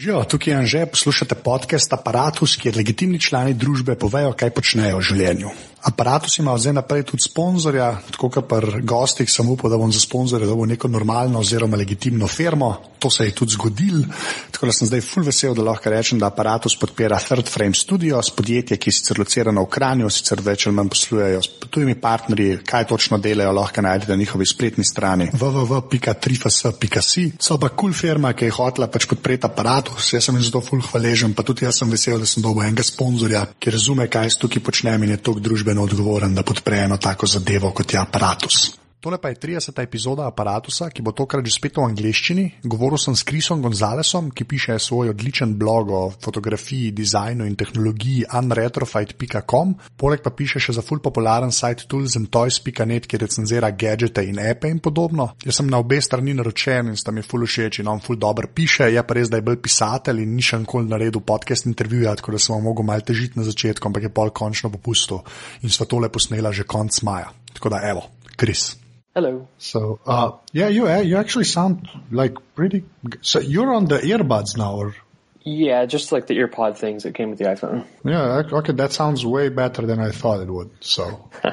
[0.00, 5.04] Živijo, tukaj je Anže, poslušate podcast Apparatus, kjer legitimni člani družbe povejo, kaj počnejo v
[5.04, 5.50] življenju.
[5.82, 10.00] Apparatus ima zdaj naprej tudi sponzorja, tako kot pri gostih, sem upal, da bom za
[10.00, 12.76] sponzorje dobil neko normalno oziroma legitimno firmo.
[13.00, 14.02] To se je tudi zgodil,
[14.50, 18.28] tako da sem zdaj full vesel, da lahko rečem, da Apparatus podpira Third Frame Studios,
[18.30, 22.58] podjetje, ki je sicer locirano v Kranju, sicer več ali manj poslujejo s tujimi partnerji,
[22.66, 27.24] kaj točno delajo, lahko najdete na njihovi spletni strani www.trifas.si.
[27.40, 30.60] So pa kul cool firma, ki je hotela pač podpreti Apparatus, jaz sem jim zato
[30.60, 34.34] full hvaležen, pa tudi jaz sem vesel, da sem dobil enega sponzorja, ki razume, kaj
[34.34, 37.92] s tukaj počnem in je tok družbe družbeno odgovoren, da podpre eno tako zadevo kot
[37.92, 38.79] je aparatus.
[39.00, 39.80] Tole pa je 30.
[39.80, 42.42] epizoda aparata, ki bo tokrat že spet v angleščini.
[42.68, 48.26] Govoril sem s Krisom Gonzalesom, ki piše svoj odličen blog o fotografiji, dizajnu in tehnologiji
[48.28, 49.72] unretrofight.com.
[49.96, 54.82] Poleg pa piše še za full popularen site toolsandtoys.net, kjer recenzira gadgete in appe in
[54.84, 55.30] podobno.
[55.48, 58.52] Jaz sem na obe strani naročen in sta mi full všeč in on full dobro
[58.52, 58.90] piše.
[58.92, 62.36] Je pa res, da je bil pisatelj in ni še nikoli naredil podcast intervjuja, tako
[62.36, 65.24] da sem vam mogel malo težiti na začetku, ampak je pol končno popustil
[65.64, 67.32] in sva tole posnela že konc maja.
[67.56, 68.04] Tako da evo,
[68.36, 68.89] Kris.
[69.14, 69.48] Hello.
[69.58, 72.84] So, uh, yeah, you uh, you actually sound like pretty.
[73.22, 74.94] So you're on the earbuds now, or?
[75.42, 77.86] Yeah, just like the earpod things that came with the iPhone.
[78.04, 80.70] Yeah, okay, that sounds way better than I thought it would.
[80.80, 81.28] So,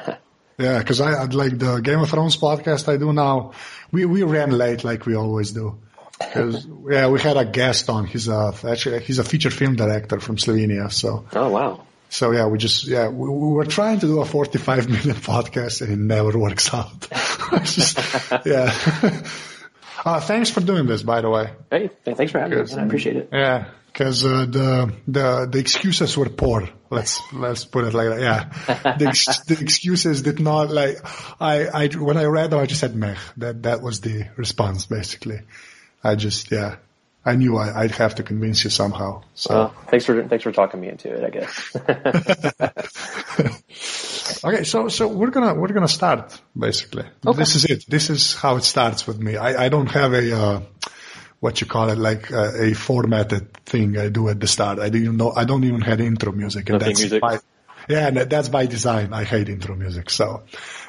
[0.58, 3.52] yeah, because I I'd like the Game of Thrones podcast I do now.
[3.90, 5.78] We we ran late like we always do.
[6.16, 8.06] Because yeah, we had a guest on.
[8.06, 10.92] He's a actually he's a feature film director from Slovenia.
[10.92, 11.26] So.
[11.32, 11.86] Oh wow.
[12.10, 15.82] So yeah, we just yeah we, we, were trying to do a 45 minute podcast
[15.82, 17.08] and it never works out.
[17.62, 17.98] just,
[18.46, 19.22] yeah.
[20.04, 21.50] Uh, thanks for doing this, by the way.
[21.70, 22.72] Hey, thanks for having me.
[22.72, 23.30] I appreciate it.
[23.32, 26.68] Yeah, because uh, the the the excuses were poor.
[26.88, 28.20] Let's let's put it like that.
[28.20, 30.98] Yeah, the, ex- the excuses did not like.
[31.40, 33.16] I I when I read them, I just said meh.
[33.38, 35.40] That that was the response basically.
[36.02, 36.76] I just yeah
[37.24, 39.22] I knew I, would have to convince you somehow.
[39.34, 41.24] So well, thanks for thanks for talking me into it.
[41.24, 41.76] I guess.
[44.44, 47.04] okay, so so we're gonna we're gonna start basically.
[47.26, 47.38] Okay.
[47.38, 47.84] This is it.
[47.88, 49.36] This is how it starts with me.
[49.36, 50.60] I, I don't have a uh,
[51.40, 54.78] what you call it like uh, a formatted thing I do at the start.
[54.78, 55.32] I didn't know.
[55.32, 57.20] I don't even have intro music, and that's music.
[57.20, 57.38] By,
[57.88, 59.12] yeah, that's by design.
[59.12, 60.10] I hate intro music.
[60.10, 60.44] So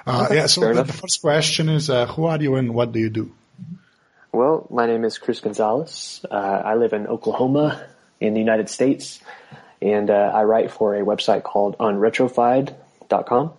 [0.06, 0.46] uh, okay, yeah.
[0.48, 3.32] So the, the, first question is, uh, who are you and what do you do?
[4.32, 6.24] Well, my name is Chris Gonzalez.
[6.30, 7.84] Uh, I live in Oklahoma
[8.20, 9.20] in the United States,
[9.82, 13.54] and uh, I write for a website called unretrofied.com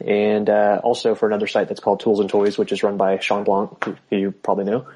[0.00, 3.18] and uh, also for another site that's called Tools and Toys, which is run by
[3.18, 4.86] Shawn Blanc, who you probably know.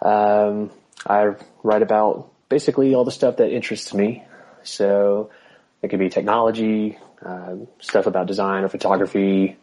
[0.00, 0.70] Um,
[1.04, 4.22] I write about basically all the stuff that interests me.
[4.62, 5.30] So
[5.82, 9.56] it could be technology, uh, stuff about design or photography,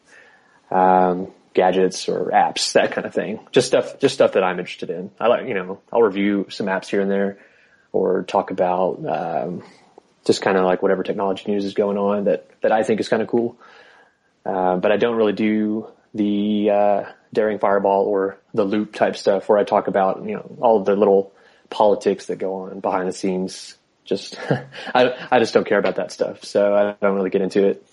[0.69, 3.39] um, gadgets or apps, that kind of thing.
[3.51, 5.12] Just stuff, just stuff that I'm interested in.
[5.19, 7.39] I like, you know, I'll review some apps here and there
[7.91, 9.63] or talk about, um,
[10.25, 13.09] just kind of like whatever technology news is going on that, that I think is
[13.09, 13.57] kind of cool.
[14.45, 17.03] Uh, but I don't really do the, uh,
[17.34, 20.95] daring fireball or the loop type stuff where I talk about, you know, all the
[20.95, 21.33] little
[21.69, 23.75] politics that go on behind the scenes.
[24.06, 24.38] Just,
[24.95, 26.44] I, I just don't care about that stuff.
[26.44, 27.85] So I don't really get into it.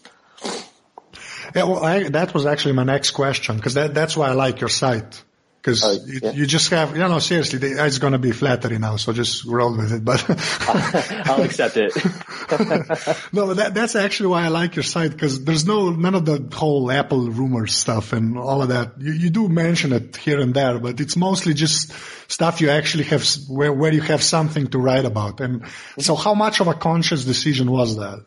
[1.55, 4.61] Yeah, well, I, that was actually my next question because that, that's why I like
[4.61, 5.23] your site.
[5.61, 6.31] Because uh, yeah.
[6.31, 9.45] you, you, just have, you know, seriously, it's going to be flattery now, so just
[9.45, 10.05] roll with it.
[10.05, 10.25] But
[11.29, 11.95] I'll accept it.
[13.33, 16.49] no, that, that's actually why I like your site because there's no none of the
[16.57, 19.01] whole Apple rumor stuff and all of that.
[19.01, 21.93] You, you do mention it here and there, but it's mostly just
[22.31, 25.41] stuff you actually have where where you have something to write about.
[25.41, 25.65] And
[25.99, 28.25] so, how much of a conscious decision was that?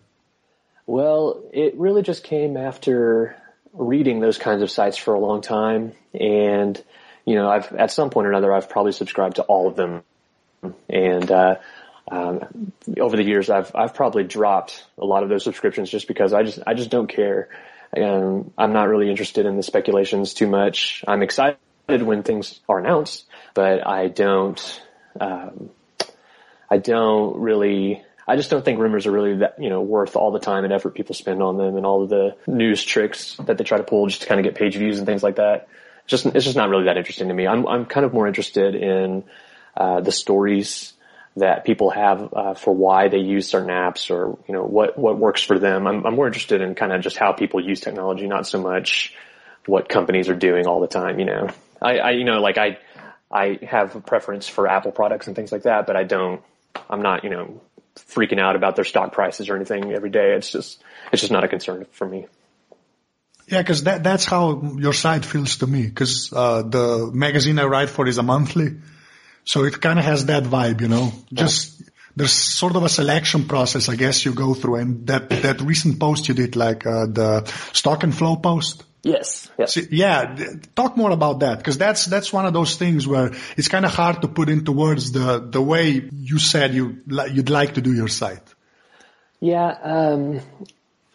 [0.91, 3.37] Well, it really just came after
[3.71, 5.93] reading those kinds of sites for a long time.
[6.13, 6.83] And,
[7.23, 10.03] you know, I've, at some point or another, I've probably subscribed to all of them.
[10.89, 11.55] And, uh,
[12.11, 16.33] um, over the years, I've, I've probably dropped a lot of those subscriptions just because
[16.33, 17.47] I just, I just don't care.
[17.95, 21.05] Um, I'm not really interested in the speculations too much.
[21.07, 21.57] I'm excited
[21.87, 24.81] when things are announced, but I don't,
[25.21, 25.69] um,
[26.69, 30.31] I don't really I just don't think rumors are really that, you know, worth all
[30.31, 33.57] the time and effort people spend on them and all of the news tricks that
[33.57, 35.67] they try to pull just to kind of get page views and things like that.
[36.07, 37.47] Just, it's just not really that interesting to me.
[37.47, 39.23] I'm, I'm kind of more interested in,
[39.75, 40.93] uh, the stories
[41.37, 45.17] that people have, uh, for why they use certain apps or, you know, what, what
[45.17, 45.87] works for them.
[45.87, 49.15] I'm, I'm more interested in kind of just how people use technology, not so much
[49.65, 51.49] what companies are doing all the time, you know.
[51.81, 52.79] I, I you know, like I,
[53.31, 56.41] I have a preference for Apple products and things like that, but I don't,
[56.89, 57.61] I'm not, you know,
[57.95, 60.33] freaking out about their stock prices or anything every day.
[60.33, 62.27] It's just, it's just not a concern for me.
[63.47, 65.83] Yeah, because that, that's how your site feels to me.
[65.85, 68.77] Because uh, the magazine I write for is a monthly,
[69.43, 71.11] so it kind of has that vibe, you know.
[71.33, 71.83] Just
[72.15, 74.75] there's sort of a selection process, I guess you go through.
[74.75, 78.83] And that, that recent post you did, like, uh, the stock and flow post.
[79.03, 79.49] Yes.
[79.57, 79.73] yes.
[79.73, 80.35] So, yeah.
[80.75, 83.91] Talk more about that because that's, that's one of those things where it's kind of
[83.91, 87.93] hard to put into words the, the way you said you, you'd like to do
[87.93, 88.43] your site.
[89.39, 89.69] Yeah.
[89.69, 90.41] Um,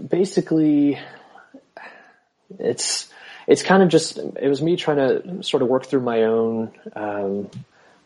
[0.04, 0.98] basically
[2.58, 3.08] it's,
[3.46, 6.72] it's kind of just, it was me trying to sort of work through my own,
[6.96, 7.50] um,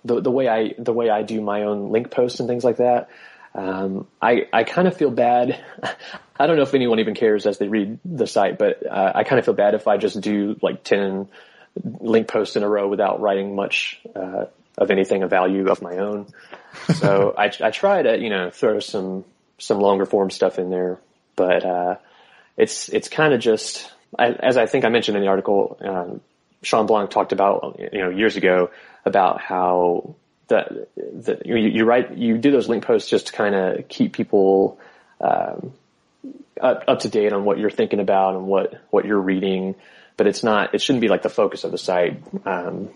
[0.05, 2.79] the, the way I, the way I do my own link posts and things like
[2.79, 3.09] that.
[3.55, 5.63] Um, I, I kind of feel bad.
[6.39, 9.25] I don't know if anyone even cares as they read the site, but uh, I
[9.25, 11.29] kind of feel bad if I just do like 10
[12.01, 14.47] link posts in a row without writing much uh,
[14.79, 16.27] of anything of value of my own.
[16.95, 19.25] So I, I try to, you know, throw some,
[19.59, 21.01] some longer form stuff in there,
[21.35, 21.97] but, uh,
[22.57, 26.21] it's, it's kind of just, as I think I mentioned in the article, um,
[26.63, 28.71] Shawn Blanc talked about, you know, years ago
[29.05, 30.15] about how
[30.51, 34.13] the, the you, you, write, you do those link posts just to kind of keep
[34.13, 34.79] people,
[35.19, 35.73] um,
[36.61, 39.75] up, up to date on what you're thinking about and what, what you're reading,
[40.19, 42.23] but it's not, it shouldn't be like the focus of the site.
[42.45, 42.91] Um,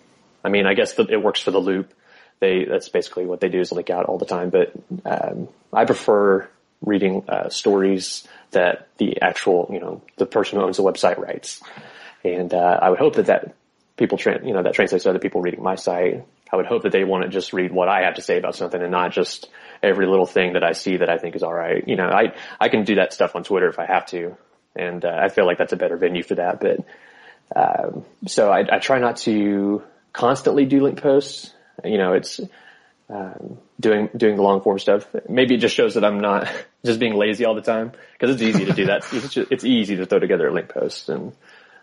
[0.45, 1.95] I mean, I guess the, it works for the loop.
[2.41, 4.73] They, that's basically what they do is link out all the time, but,
[5.07, 6.47] um, I prefer
[6.83, 11.63] reading, uh, stories that the actual, you know, the person who owns the website writes.
[12.23, 13.55] And, uh, I would hope that that
[13.97, 16.25] people, tra- you know, that translates to other people reading my site.
[16.55, 18.55] I would hope that they want to just read what I have to say about
[18.55, 19.51] something and not just
[19.83, 21.83] every little thing that I see that I think is all right.
[21.85, 24.37] You know, I, I can do that stuff on Twitter if I have to.
[24.77, 26.61] And, uh, I feel like that's a better venue for that.
[26.61, 26.85] But,
[27.57, 31.53] um, so I, I try not to constantly do link posts.
[31.85, 32.41] You know, it's,
[33.11, 35.07] um, doing doing the long form stuff.
[35.29, 36.49] Maybe it just shows that I'm not
[36.85, 39.05] just being lazy all the time because it's easy to do that.
[39.13, 41.33] It's, just, it's easy to throw together a link post and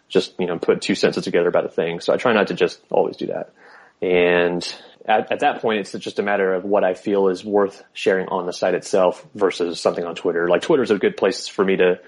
[0.08, 2.00] just you know put two sentences together about a thing.
[2.00, 3.54] So I try not to just always do that.
[4.02, 4.64] And
[5.06, 8.28] at, at that point, it's just a matter of what I feel is worth sharing
[8.28, 10.48] on the site itself versus something on Twitter.
[10.50, 12.00] Like Twitter is a good place for me to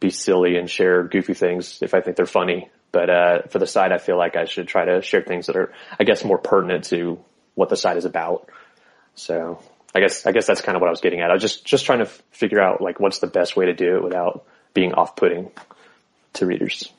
[0.00, 2.70] be silly and share goofy things if I think they're funny.
[2.92, 5.56] But uh, for the site, I feel like I should try to share things that
[5.56, 7.18] are, I guess, more pertinent to
[7.54, 8.48] what the site is about.
[9.14, 9.60] So
[9.94, 11.30] I guess I guess that's kind of what I was getting at.
[11.30, 13.96] I was just just trying to figure out like what's the best way to do
[13.96, 15.50] it without being off-putting
[16.34, 16.90] to readers.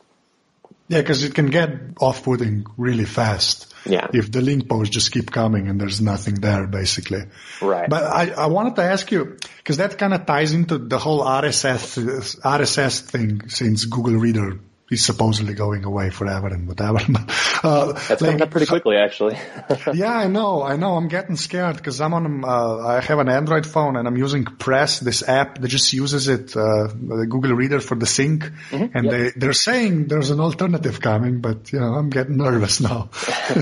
[0.89, 1.69] Yeah, because it can get
[2.01, 3.73] off-putting really fast.
[3.85, 4.07] Yeah.
[4.11, 7.23] If the link posts just keep coming and there's nothing there, basically.
[7.61, 7.87] Right.
[7.89, 11.23] But I, I wanted to ask you because that kind of ties into the whole
[11.23, 14.59] RSS RSS thing since Google Reader
[14.89, 16.99] he's supposedly going away forever and whatever.
[17.63, 19.37] uh, That's like, coming up pretty quickly, actually.
[19.93, 20.95] yeah, I know, I know.
[20.95, 22.43] I'm getting scared because I'm on.
[22.43, 26.27] Uh, I have an Android phone and I'm using Press, this app that just uses
[26.27, 29.11] it, uh, the Google Reader for the sync, mm-hmm, and yep.
[29.11, 33.09] they they're saying there's an alternative coming, but you know I'm getting nervous now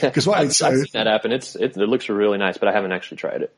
[0.00, 0.38] because why?
[0.38, 2.92] I've, I've seen that app and it's it, it looks really nice, but I haven't
[2.92, 3.54] actually tried it.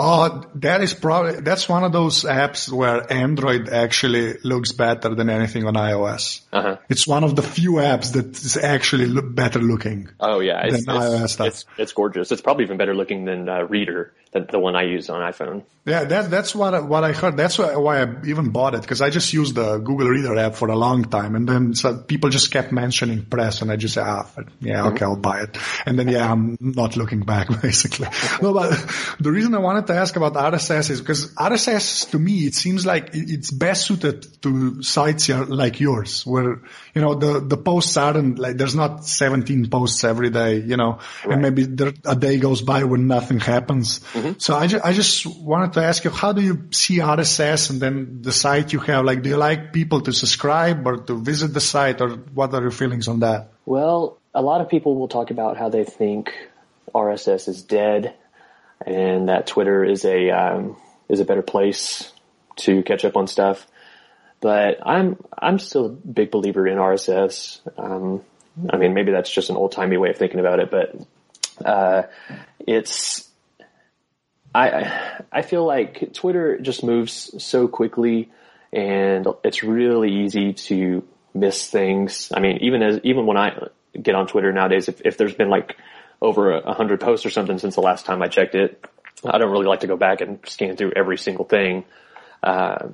[0.00, 5.28] Oh, that is probably, that's one of those apps where Android actually looks better than
[5.28, 6.42] anything on iOS.
[6.52, 6.76] Uh-huh.
[6.88, 10.08] It's one of the few apps that is actually look better looking.
[10.20, 12.30] Oh yeah, it's, it's, it's, it's, gorgeous.
[12.30, 15.64] It's probably even better looking than uh, Reeder, than the one I use on iPhone.
[15.84, 17.36] Yeah, that, that's what I, what I heard.
[17.36, 20.68] That's why, I even bought it because I just used the Google Reader app for
[20.68, 24.04] a long time, and then so people just kept mentioning Press, and I just said,
[24.06, 24.30] ah,
[24.60, 25.04] yeah, okay, mm-hmm.
[25.04, 25.58] I'll buy it.
[25.86, 28.06] And then yeah, I'm not looking back basically.
[28.40, 28.70] no, but
[29.18, 32.86] the reason I wanted to ask about RSS is because RSS to me it seems
[32.86, 36.62] like it's best suited to sites like yours, where
[36.94, 41.00] you know the the posts aren't like there's not 17 posts every day, you know,
[41.24, 41.32] right.
[41.32, 43.98] and maybe there, a day goes by when nothing happens.
[44.12, 44.38] Mm-hmm.
[44.38, 47.80] So I, ju- I just wanted to ask you, how do you see RSS and
[47.80, 49.04] then the site you have?
[49.04, 52.62] Like, do you like people to subscribe or to visit the site or what are
[52.62, 53.52] your feelings on that?
[53.66, 56.32] Well, a lot of people will talk about how they think
[56.94, 58.14] RSS is dead
[58.86, 60.76] and that Twitter is a, um,
[61.08, 62.12] is a better place
[62.56, 63.66] to catch up on stuff.
[64.40, 67.60] But I'm, I'm still a big believer in RSS.
[67.76, 68.22] Um,
[68.70, 70.96] I mean, maybe that's just an old timey way of thinking about it, but,
[71.64, 72.02] uh,
[72.66, 73.28] it's,
[74.54, 78.30] I I feel like Twitter just moves so quickly,
[78.72, 81.04] and it's really easy to
[81.34, 82.32] miss things.
[82.34, 83.68] I mean, even as even when I
[84.00, 85.76] get on Twitter nowadays, if if there's been like
[86.20, 88.84] over a hundred posts or something since the last time I checked it,
[89.24, 91.84] I don't really like to go back and scan through every single thing.
[92.42, 92.88] Uh,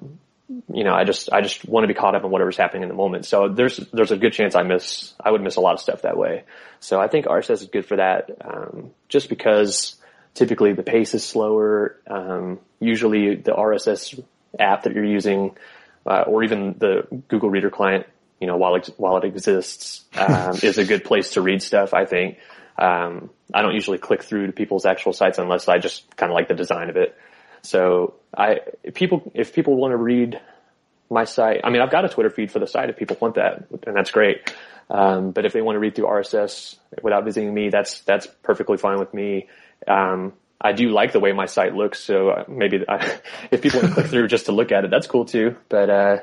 [0.72, 2.88] you know, I just I just want to be caught up in whatever's happening in
[2.88, 3.24] the moment.
[3.24, 6.02] So there's there's a good chance I miss I would miss a lot of stuff
[6.02, 6.44] that way.
[6.80, 9.96] So I think RSS is good for that, um, just because
[10.34, 11.98] typically the pace is slower.
[12.06, 14.22] Um, usually the RSS
[14.58, 15.56] app that you're using,
[16.04, 18.06] uh, or even the Google Reader client,
[18.38, 21.94] you know, while it, while it exists, um, is a good place to read stuff.
[21.94, 22.38] I think.
[22.78, 26.34] Um, I don't usually click through to people's actual sites unless I just kind of
[26.34, 27.16] like the design of it.
[27.62, 30.40] So I, if people, if people want to read
[31.10, 33.36] my site, I mean, I've got a Twitter feed for the site if people want
[33.36, 34.52] that, and that's great.
[34.90, 38.76] Um, but if they want to read through RSS without visiting me, that's, that's perfectly
[38.76, 39.48] fine with me.
[39.86, 43.18] Um, I do like the way my site looks, so uh, maybe I,
[43.50, 45.56] if people want to click through just to look at it, that's cool too.
[45.68, 46.16] But uh,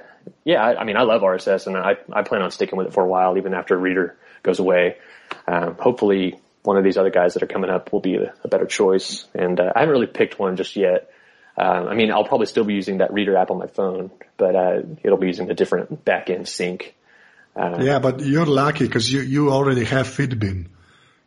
[0.44, 2.94] yeah, I, I, mean, I love RSS, and I, I plan on sticking with it
[2.94, 4.98] for a while, even after Reader goes away.
[5.48, 8.48] Um, hopefully, one of these other guys that are coming up will be a, a
[8.48, 9.26] better choice.
[9.34, 11.12] And uh, I haven't really picked one just yet.
[11.58, 14.56] Um, I mean, I'll probably still be using that Reeder app on my phone, but
[14.56, 16.96] uh, it'll be using a different backend sync.
[17.56, 20.68] Uh, yeah, but you're lucky because you you already have Feedbin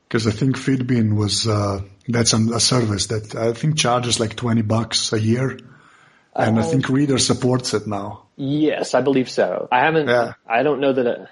[0.09, 4.62] because I think Feedbin was uh, that's a service that I think charges like twenty
[4.62, 5.59] bucks a year,
[6.35, 8.23] and I um, think Reeder supports it now.
[8.37, 9.68] Yes, I believe so.
[9.71, 10.09] I haven't.
[10.09, 10.33] Yeah.
[10.47, 11.28] I don't know that.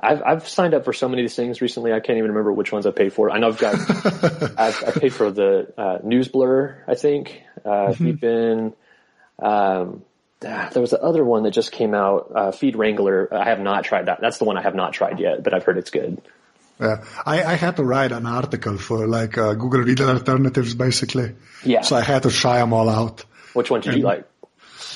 [0.00, 1.92] I've I've signed up for so many of these things recently.
[1.92, 3.30] I can't even remember which ones I paid for.
[3.30, 3.74] I know I've got.
[4.58, 6.82] I've, I paid for the uh, NewsBlur.
[6.88, 7.42] I think.
[7.64, 8.04] Uh, mm-hmm.
[8.04, 8.74] Feedbin.
[9.38, 10.04] Um,
[10.44, 13.32] ah, there was the other one that just came out, uh, Feed Wrangler.
[13.32, 14.20] I have not tried that.
[14.20, 16.20] That's the one I have not tried yet, but I've heard it's good.
[16.80, 21.34] Yeah, I, I had to write an article for like uh, Google Reader alternatives, basically.
[21.64, 21.82] Yeah.
[21.82, 23.24] So I had to try them all out.
[23.52, 24.28] Which one did and, you like?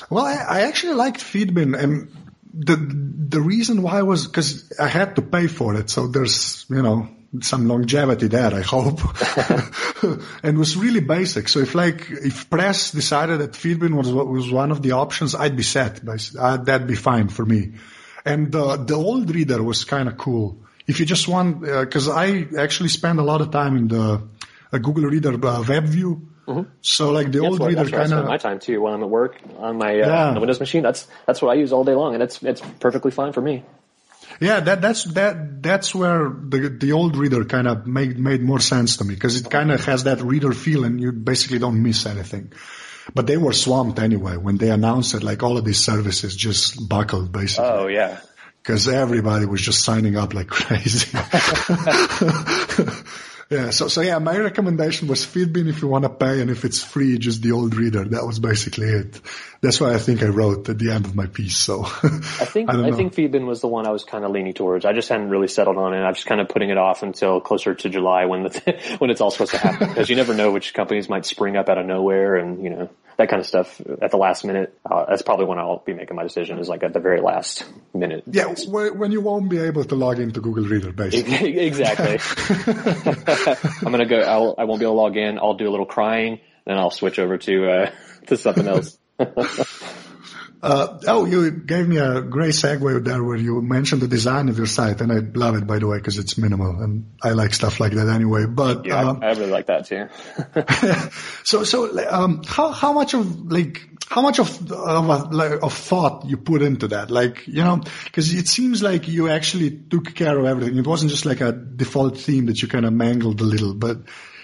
[0.09, 2.09] Well, I, I actually liked Feedbin, and
[2.53, 6.81] the the reason why was because I had to pay for it, so there's you
[6.81, 7.09] know
[7.41, 8.99] some longevity there, I hope.
[10.43, 11.47] and was really basic.
[11.47, 15.55] So if like, if press decided that Feedbin was, was one of the options, I'd
[15.55, 16.01] be set.
[16.07, 17.73] Uh, that'd be fine for me.
[18.25, 22.15] And uh, the old reader was kind of cool if you just want, because uh,
[22.15, 24.23] I actually spend a lot of time in the
[24.73, 26.28] uh, Google Reader uh, web view.
[26.49, 26.71] Mm-hmm.
[26.81, 29.39] So like the old what, reader kind of my time too when I'm at work
[29.59, 30.29] on my uh, yeah.
[30.29, 30.81] on Windows machine.
[30.81, 33.63] That's that's what I use all day long, and it's it's perfectly fine for me.
[34.39, 38.59] Yeah, that that's that that's where the the old reader kind of made made more
[38.59, 41.83] sense to me because it kind of has that reader feel, and you basically don't
[41.83, 42.51] miss anything.
[43.13, 45.21] But they were swamped anyway when they announced it.
[45.21, 47.69] Like all of these services just buckled basically.
[47.69, 48.21] Oh yeah,
[48.63, 51.15] because everybody was just signing up like crazy.
[53.49, 53.71] yeah.
[53.71, 56.83] So, so yeah, my recommendation was Feedbin if you want to pay and if it's
[56.83, 58.05] free, just the old reader.
[58.05, 59.19] That was basically it.
[59.61, 61.57] That's why I think I wrote at the end of my piece.
[61.57, 64.53] So I think, I, I think Feedbin was the one I was kind of leaning
[64.53, 64.85] towards.
[64.85, 66.01] I just hadn't really settled on it.
[66.01, 69.19] I'm just kind of putting it off until closer to July when the, when it's
[69.19, 71.85] all supposed to happen because you never know which companies might spring up out of
[71.87, 72.89] nowhere and, you know,
[73.19, 74.79] that kind of stuff at the last minute.
[74.89, 77.65] Uh, that's probably when I'll be making my decision is like at the very last
[77.93, 78.23] minute.
[78.27, 81.59] Yeah, when you won't be able to log into Google Reader, basically.
[81.67, 82.17] exactly.
[83.85, 84.21] I'm gonna go.
[84.21, 85.37] I'll, I won't be able to log in.
[85.37, 87.91] I'll do a little crying, then I'll switch over to uh,
[88.27, 88.97] to something else.
[90.61, 94.57] Uh, oh, you gave me a great segue there where you mentioned the design of
[94.57, 97.53] your site, and I love it by the way because it's minimal, and I like
[97.53, 98.45] stuff like that anyway.
[98.45, 100.09] But yeah, um, I really like that too.
[101.45, 105.73] so, so um, how how much of like how much of of, a, like, of
[105.73, 107.09] thought you put into that?
[107.09, 110.77] Like you know, because it seems like you actually took care of everything.
[110.77, 113.99] It wasn't just like a default theme that you kind of mangled a little, but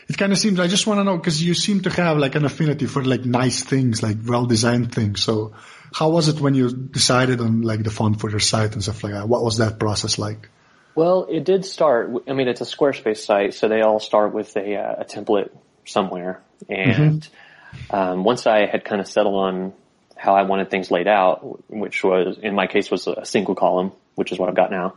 [0.08, 2.36] it kind of seems, I just want to know, cause you seem to have like
[2.36, 5.24] an affinity for like nice things, like well designed things.
[5.24, 5.54] So
[5.96, 9.02] how was it when you decided on like the font for your site and stuff
[9.02, 9.30] like that?
[9.30, 10.50] What was that process like?
[10.94, 14.58] Well, it did start, I mean, it's a Squarespace site, so they all start with
[14.58, 15.52] a, uh, a template
[15.86, 16.42] somewhere.
[16.68, 17.96] And, mm-hmm.
[17.96, 19.74] um, once I had kind of settled on
[20.18, 23.94] how I wanted things laid out, which was, in my case, was a single column,
[24.16, 24.96] which is what I've got now.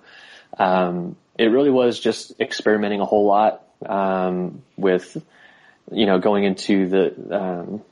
[0.59, 5.17] Um, it really was just experimenting a whole lot um, with
[5.93, 7.83] you know going into the um,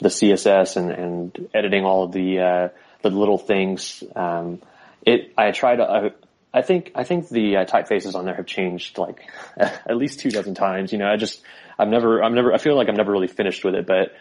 [0.00, 2.68] the CSS and, and editing all of the uh,
[3.02, 4.02] the little things.
[4.14, 4.60] Um,
[5.02, 5.84] it I tried to.
[5.84, 6.10] I,
[6.52, 10.30] I think I think the uh, typefaces on there have changed like at least two
[10.30, 10.92] dozen times.
[10.92, 11.42] You know, I just
[11.78, 14.12] I've never I'm never I feel like I'm never really finished with it, but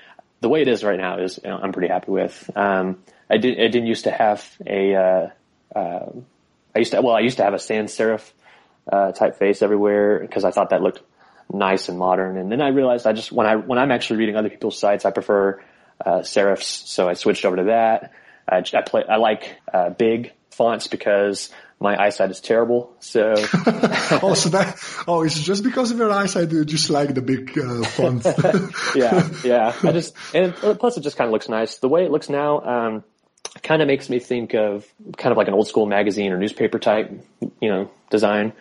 [0.42, 2.50] the way it is right now is you know, I'm pretty happy with.
[2.56, 5.30] Um, I did I didn't used to have a uh,
[5.78, 6.12] uh,
[6.76, 8.32] I used to well I used to have a sans serif
[8.92, 11.02] uh, typeface everywhere because I thought that looked
[11.52, 12.38] nice and modern.
[12.38, 15.06] And then I realized I just when I when I'm actually reading other people's sites,
[15.06, 15.62] I prefer
[16.04, 18.14] uh, serifs, so I switched over to that.
[18.48, 21.50] I, I play I like uh, big fonts because
[21.80, 22.96] my eyesight is terrible.
[23.00, 23.36] So
[24.22, 24.78] oh, so that
[25.08, 28.26] oh, it's just because of your eyesight you just like the big uh, font.
[28.96, 29.74] yeah, yeah.
[29.84, 31.78] I just and plus it just kind of looks nice.
[31.78, 32.62] The way it looks now.
[32.62, 33.04] Um,
[33.64, 34.86] kind of makes me think of
[35.18, 37.12] kind of like an old school magazine or newspaper type,
[37.62, 38.54] you know, design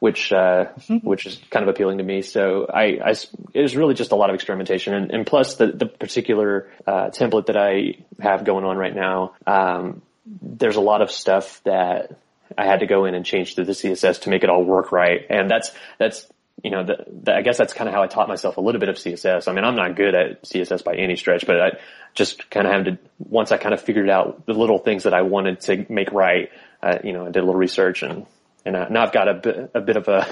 [0.00, 1.06] which uh, mm-hmm.
[1.06, 2.22] which is kind of appealing to me.
[2.22, 3.10] So I, I
[3.54, 7.10] it was really just a lot of experimentation, and, and plus the the particular uh,
[7.10, 9.34] template that I have going on right now.
[9.46, 12.18] Um, there's a lot of stuff that
[12.56, 14.90] I had to go in and change through the CSS to make it all work
[14.90, 16.26] right, and that's that's
[16.62, 18.80] you know, the, the, I guess that's kind of how I taught myself a little
[18.80, 19.48] bit of CSS.
[19.48, 21.78] I mean, I'm not good at CSS by any stretch, but I
[22.12, 25.14] just kind of had to, once I kind of figured out the little things that
[25.14, 26.50] I wanted to make right,
[26.82, 28.26] uh, you know, I did a little research and,
[28.64, 30.26] and uh, now I've got a bit, a bit of a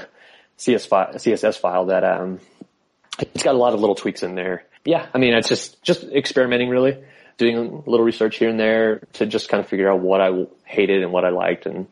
[0.56, 2.40] CS CSS file that, um,
[3.18, 4.64] it's got a lot of little tweaks in there.
[4.84, 5.06] Yeah.
[5.12, 7.02] I mean, it's just, just experimenting really,
[7.36, 10.30] doing a little research here and there to just kind of figure out what I
[10.64, 11.88] hated and what I liked and,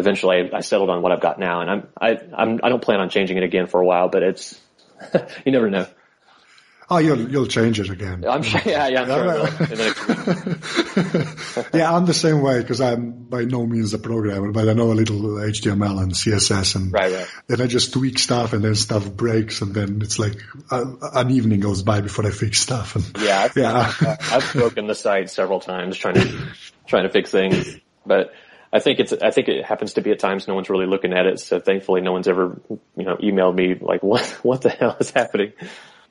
[0.00, 3.00] eventually I settled on what I've got now, and I'm I I'm I don't plan
[3.00, 4.60] on changing it again for a while, but it's
[5.44, 5.86] you never know.
[6.92, 8.24] Oh, you'll you'll change it again.
[8.28, 8.60] I'm sure.
[8.64, 9.76] Yeah, yeah, I'm sure.
[11.72, 14.90] yeah, I'm the same way because I'm by no means a programmer, but I know
[14.90, 17.28] a little HTML and CSS, and right, right.
[17.46, 20.42] then I just tweak stuff, and then stuff breaks, and then it's like
[20.72, 22.96] uh, an evening goes by before I fix stuff.
[22.96, 23.56] And yeah, I've,
[24.02, 26.48] yeah, I've broken the site several times trying to
[26.88, 28.32] trying to fix things, but
[28.72, 31.12] I think it's, I think it happens to be at times no one's really looking
[31.12, 31.40] at it.
[31.40, 32.60] So thankfully no one's ever,
[32.96, 35.52] you know, emailed me like, what, what the hell is happening?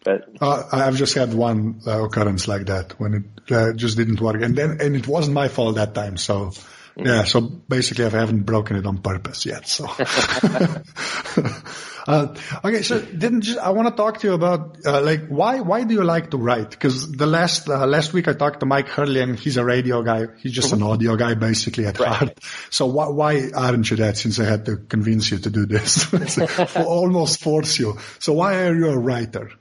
[0.04, 4.22] But uh, I've just had one uh, occurrence like that when it uh, just didn't
[4.22, 6.18] work, and then and it wasn't my fault that time.
[6.18, 6.52] So
[6.96, 9.68] yeah, so basically I haven't broken it on purpose yet.
[9.68, 9.88] So
[12.10, 15.60] Uh, okay, so didn't just, I want to talk to you about uh, like why
[15.60, 16.72] why do you like to write?
[16.72, 20.02] Because the last uh, last week I talked to Mike Hurley and he's a radio
[20.02, 20.26] guy.
[20.38, 20.82] He's just mm-hmm.
[20.82, 22.10] an audio guy basically at right.
[22.10, 22.40] heart.
[22.72, 24.18] So why why aren't you that?
[24.18, 26.12] Since I had to convince you to do this,
[26.76, 28.00] almost force you.
[28.18, 29.52] So why are you a writer?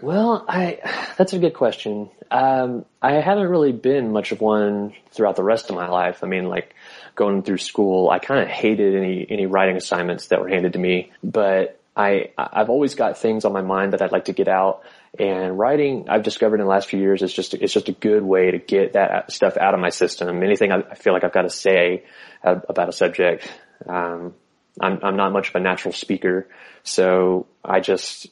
[0.00, 0.78] Well, I
[1.16, 2.10] that's a good question.
[2.30, 6.22] Um, I haven't really been much of one throughout the rest of my life.
[6.22, 6.74] I mean, like
[7.14, 10.78] going through school, I kind of hated any any writing assignments that were handed to
[10.78, 11.12] me.
[11.22, 14.84] But I, I've always got things on my mind that I'd like to get out
[15.18, 18.22] and writing I've discovered in the last few years is just, it's just a good
[18.22, 20.42] way to get that stuff out of my system.
[20.42, 22.04] Anything I, feel like I've got to say
[22.42, 23.50] about a subject.
[23.88, 24.34] Um,
[24.80, 26.46] I'm, I'm not much of a natural speaker.
[26.84, 28.28] So I just,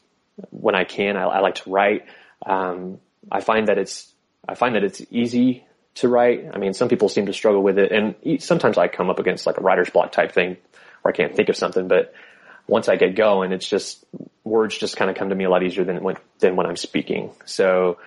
[0.51, 2.07] when I can, I, I like to write.
[2.45, 3.01] Um,
[3.31, 4.13] I find that it's,
[4.49, 5.65] I find that it's easy
[5.97, 6.47] to write.
[6.53, 9.47] I mean, some people seem to struggle with it and sometimes I come up against
[9.47, 10.57] like a writer's block type thing
[11.03, 12.13] where I can't think of something, but
[12.67, 14.05] once I get going, it's just
[14.45, 16.77] words just kind of come to me a lot easier than when than when I'm
[16.77, 17.31] speaking.
[17.45, 17.99] So,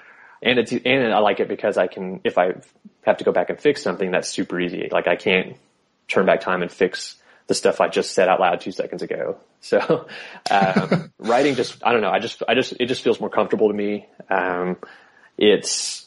[0.41, 2.55] and it's and I like it because I can if I
[3.03, 4.89] have to go back and fix something, that's super easy.
[4.91, 5.55] Like I can't
[6.07, 7.15] turn back time and fix
[7.49, 9.37] the stuff I just said out loud two seconds ago.
[9.59, 10.07] So,
[10.49, 12.11] um, writing just I don't know.
[12.11, 14.07] I just I just it just feels more comfortable to me.
[14.29, 14.77] Um,
[15.37, 16.05] it's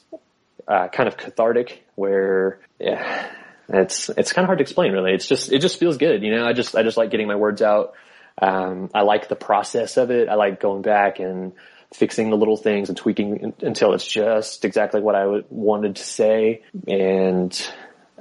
[0.67, 2.61] uh, kind of cathartic where.
[2.79, 3.29] Yeah,
[3.69, 5.13] it's it's kind of hard to explain really.
[5.13, 6.47] It's just it just feels good, you know.
[6.47, 7.95] I just I just like getting my words out.
[8.41, 10.29] Um, I like the process of it.
[10.29, 11.53] I like going back and
[11.93, 16.63] fixing the little things and tweaking until it's just exactly what I wanted to say.
[16.89, 17.53] And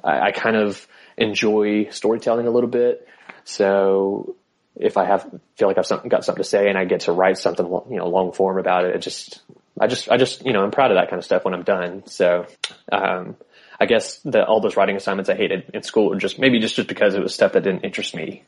[0.04, 0.86] I, I kind of
[1.18, 3.08] enjoy storytelling a little bit.
[3.52, 4.36] So
[4.76, 7.12] if I have feel like I've something, got something to say and I get to
[7.12, 9.42] write something, you know, long form about it, it just,
[9.80, 11.64] I just, I just, you know, I'm proud of that kind of stuff when I'm
[11.64, 12.04] done.
[12.08, 12.48] So,
[12.92, 13.36] um,
[13.80, 16.76] I guess that all those writing assignments I hated in school were just maybe just,
[16.76, 18.44] just because it was stuff that didn't interest me.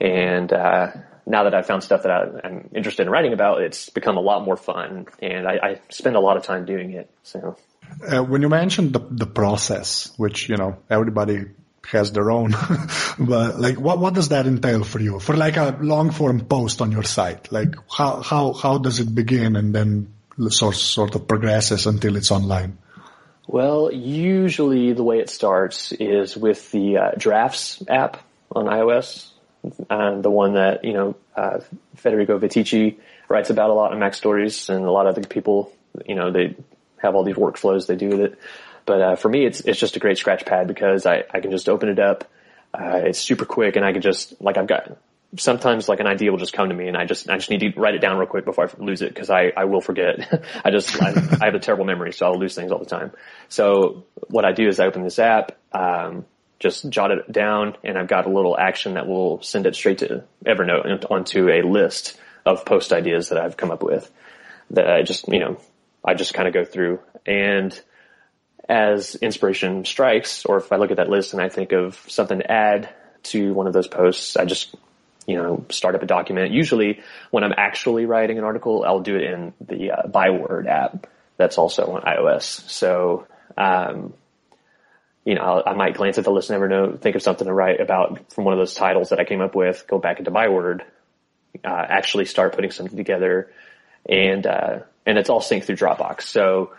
[0.00, 0.88] And uh,
[1.26, 4.20] now that I've found stuff that I, am interested in writing about, it's become a
[4.20, 7.10] lot more fun, and I, I spend a lot of time doing it.
[7.22, 7.56] So,
[8.08, 11.44] uh, when you mentioned the the process, which you know everybody
[11.90, 12.54] has their own,
[13.18, 15.18] but like what what does that entail for you?
[15.18, 19.14] For like a long form post on your site, like how how how does it
[19.14, 20.12] begin and then
[20.48, 22.78] sort sort of progresses until it's online?
[23.46, 28.22] Well, usually the way it starts is with the uh, Drafts app
[28.54, 29.32] on iOS
[29.90, 31.60] and the one that you know uh,
[31.96, 35.72] Federico Viticci writes about a lot in MacStories, and a lot of the people,
[36.06, 36.54] you know, they
[36.98, 38.38] have all these workflows they do with it.
[38.84, 41.50] But uh, for me, it's it's just a great scratch pad because I I can
[41.50, 42.24] just open it up.
[42.74, 44.96] Uh, it's super quick, and I can just like I've got
[45.38, 47.60] sometimes like an idea will just come to me, and I just I just need
[47.60, 50.44] to write it down real quick before I lose it because I I will forget.
[50.64, 53.12] I just I, I, have a terrible memory, so I'll lose things all the time.
[53.48, 55.52] So what I do is I open this app.
[55.72, 56.26] Um,
[56.62, 59.98] just jot it down and I've got a little action that will send it straight
[59.98, 62.16] to Evernote onto a list
[62.46, 64.08] of post ideas that I've come up with
[64.70, 65.58] that I just, you know,
[66.04, 67.78] I just kind of go through and
[68.68, 72.38] as inspiration strikes, or if I look at that list and I think of something
[72.38, 72.88] to add
[73.24, 74.74] to one of those posts, I just,
[75.26, 76.52] you know, start up a document.
[76.52, 81.06] Usually when I'm actually writing an article, I'll do it in the uh, Byword app
[81.36, 82.42] that's also on iOS.
[82.68, 84.14] So, um,
[85.24, 87.80] you know, I might glance at the list never know, think of something to write
[87.80, 90.82] about from one of those titles that I came up with, go back into Byword,
[91.64, 93.52] uh, actually start putting something together
[94.08, 96.22] and, uh, and it's all synced through Dropbox.
[96.22, 96.72] So,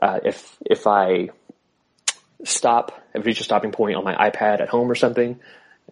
[0.00, 1.30] uh, if, if I
[2.44, 5.40] stop, if reach a stopping point on my iPad at home or something,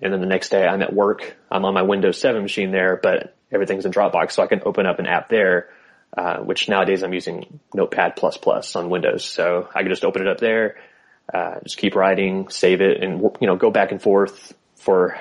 [0.03, 2.99] and then the next day I'm at work, I'm on my Windows 7 machine there,
[3.03, 5.69] but everything's in Dropbox, so I can open up an app there.
[6.17, 10.23] Uh, which nowadays I'm using Notepad plus plus on Windows, so I can just open
[10.23, 10.77] it up there,
[11.33, 15.19] uh, just keep writing, save it, and you know go back and forth for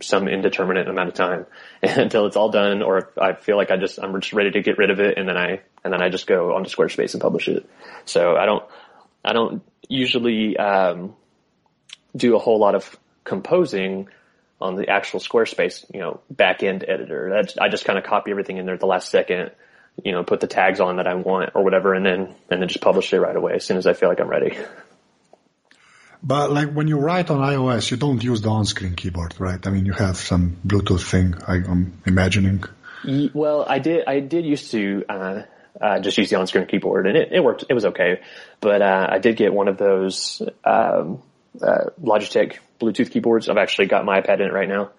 [0.00, 1.46] some indeterminate amount of time
[1.82, 4.78] until it's all done, or I feel like I just I'm just ready to get
[4.78, 7.48] rid of it, and then I and then I just go onto Squarespace and publish
[7.48, 7.68] it.
[8.04, 8.64] So I don't
[9.24, 11.14] I don't usually um,
[12.16, 14.08] do a whole lot of composing
[14.60, 17.30] on the actual Squarespace, you know, back end editor.
[17.30, 19.50] That's, I just kind of copy everything in there at the last second,
[20.02, 22.68] you know, put the tags on that I want or whatever, and then and then
[22.68, 24.56] just publish it right away as soon as I feel like I'm ready.
[26.26, 29.64] But like when you write on iOS, you don't use the on-screen keyboard, right?
[29.64, 31.36] I mean, you have some Bluetooth thing.
[31.46, 32.64] I, am imagining.
[33.32, 34.04] Well, I did.
[34.08, 35.42] I did used to uh,
[35.80, 37.64] uh, just use the on-screen keyboard, and it, it worked.
[37.68, 38.20] It was okay,
[38.60, 41.22] but uh, I did get one of those um,
[41.62, 43.48] uh, Logitech Bluetooth keyboards.
[43.48, 44.90] I've actually got my iPad in it right now.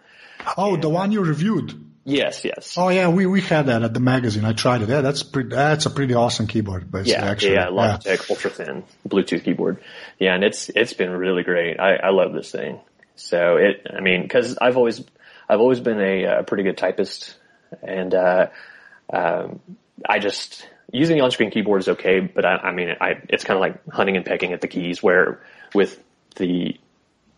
[0.56, 1.74] Oh, and, the one you reviewed.
[2.10, 2.76] Yes, yes.
[2.78, 4.46] Oh yeah, we, we had that at the magazine.
[4.46, 4.88] I tried it.
[4.88, 6.90] Yeah, that's pretty, that's a pretty awesome keyboard.
[6.90, 7.54] Basically, yeah, actually.
[7.56, 8.26] yeah, Logitech yeah.
[8.30, 9.84] ultra thin Bluetooth keyboard.
[10.18, 11.82] Yeah, and it's it's been really great.
[11.82, 12.80] I, I love this thing.
[13.16, 15.04] So it, I mean, because I've always
[15.50, 17.36] I've always been a, a pretty good typist,
[17.82, 18.48] and uh,
[19.12, 19.60] um,
[20.08, 23.58] I just using the on-screen keyboard is okay, but I, I mean, I it's kind
[23.58, 25.04] of like hunting and pecking at the keys.
[25.04, 25.42] Where
[25.76, 26.02] with
[26.38, 26.80] the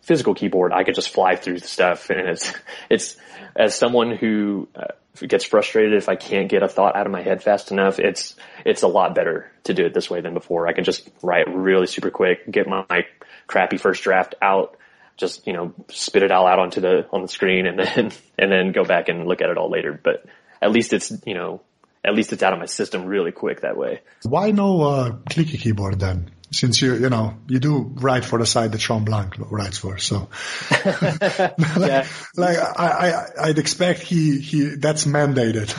[0.02, 2.52] physical keyboard, I could just fly through stuff, and it's
[2.90, 3.16] it's
[3.56, 4.86] as someone who uh,
[5.26, 7.98] gets frustrated if I can't get a thought out of my head fast enough.
[7.98, 10.68] It's it's a lot better to do it this way than before.
[10.68, 13.06] I can just write really super quick, get my, my
[13.46, 14.76] crappy first draft out,
[15.16, 18.52] just you know spit it all out onto the on the screen, and then and
[18.52, 19.98] then go back and look at it all later.
[20.02, 20.24] But
[20.62, 21.60] at least it's you know
[22.04, 24.00] at least it's out of my system really quick that way.
[24.22, 26.30] Why no uh, clicky keyboard then?
[26.52, 29.98] Since you you know you do write for the site that Shawn Blanc writes for,
[29.98, 30.28] so
[30.70, 35.70] like, like I, I would expect he he that's mandated.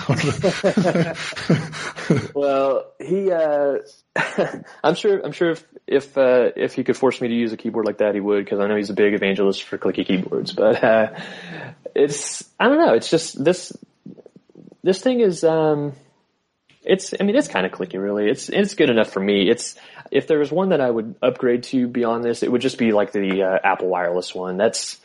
[2.34, 3.80] well, he uh,
[4.84, 7.58] I'm sure I'm sure if if uh, if he could force me to use a
[7.58, 10.54] keyboard like that, he would because I know he's a big evangelist for clicky keyboards.
[10.54, 11.20] But uh,
[11.94, 12.94] it's I don't know.
[12.94, 13.74] It's just this
[14.84, 15.44] this thing is.
[15.44, 15.94] um
[16.84, 18.30] it's, I mean, it's kind of clicky, really.
[18.30, 19.50] It's, it's good enough for me.
[19.50, 19.76] It's,
[20.10, 22.92] if there was one that I would upgrade to beyond this, it would just be
[22.92, 24.58] like the uh, Apple wireless one.
[24.58, 25.00] That's,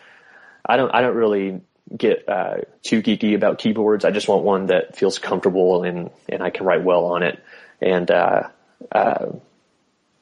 [0.64, 1.60] I don't, I don't really
[1.96, 4.04] get uh, too geeky about keyboards.
[4.04, 7.42] I just want one that feels comfortable and, and I can write well on it.
[7.80, 8.48] And, uh,
[8.90, 9.26] uh,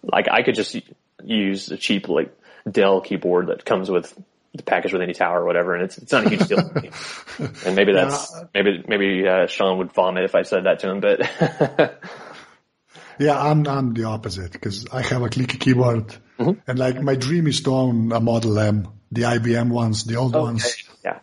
[0.03, 0.77] like I could just
[1.23, 2.37] use a cheap like
[2.71, 4.14] Dell keyboard that comes with
[4.55, 6.59] the package with any tower or whatever, and it's it's not a huge deal.
[7.67, 8.45] and maybe that's yeah.
[8.55, 11.21] maybe maybe uh, Shawn would vomit if I said that to him, but.
[13.19, 16.53] yeah, I'm I'm the opposite because I have a clicky keyboard, mm-hmm.
[16.67, 20.37] and like my dream is to own a Model M, the IBM ones, the old
[20.37, 20.43] okay.
[20.43, 20.88] ones.
[21.05, 21.19] Yeah,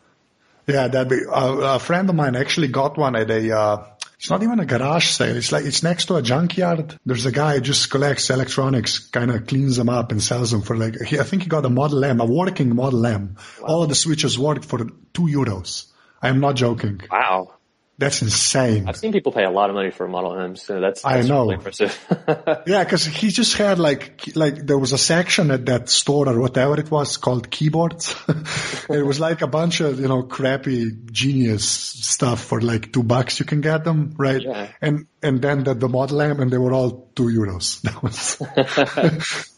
[0.67, 0.88] yeah.
[0.89, 3.86] That be uh, a friend of mine actually got one at a uh,
[4.21, 5.36] it's not even a garage sale.
[5.36, 6.95] It's like, it's next to a junkyard.
[7.07, 10.62] There's a guy who just collects electronics, kind of cleans them up and sells them
[10.62, 13.36] for like, he, I think he got a Model M, a working Model M.
[13.60, 13.67] Wow.
[13.67, 15.91] All of the switches worked for two euros.
[16.21, 17.01] I am not joking.
[17.12, 17.55] Wow.
[18.02, 18.90] That's insane.
[18.90, 21.26] I've seen people pay a lot of money for a Model M, so that's, that's
[21.26, 21.44] I know.
[21.44, 21.94] Really impressive.
[22.66, 26.40] yeah, because he just had like like there was a section at that store or
[26.40, 28.16] whatever it was called keyboards.
[28.90, 33.40] it was like a bunch of you know crappy genius stuff for like two bucks
[33.40, 34.72] you can get them right, yeah.
[34.82, 37.84] and and then the, the Model M and they were all two euros.
[37.92, 38.38] That was.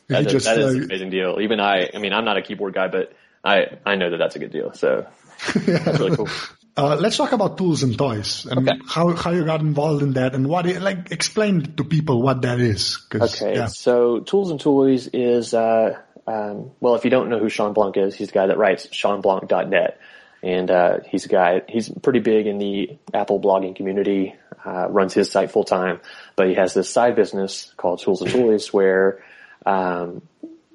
[0.09, 1.39] that, just, that is like, an amazing deal.
[1.39, 4.35] Even I, I mean, I'm not a keyboard guy, but I I know that that's
[4.35, 4.73] a good deal.
[4.73, 5.07] So
[5.55, 5.77] yeah.
[5.77, 6.27] that's really cool.
[6.75, 8.79] Uh, let's talk about tools and toys and okay.
[8.87, 12.41] how, how you got involved in that and what it, like explain to people what
[12.41, 13.05] that is.
[13.13, 13.67] Okay, yeah.
[13.67, 17.97] so tools and toys is uh, um, well, if you don't know who Shawn Blanc
[17.97, 19.99] is, he's the guy that writes ShawnBlanc.net,
[20.41, 21.61] and uh, he's a guy.
[21.67, 24.35] He's pretty big in the Apple blogging community.
[24.65, 25.99] Uh, runs his site full time,
[26.37, 29.21] but he has this side business called Tools and Toys where
[29.65, 30.21] um,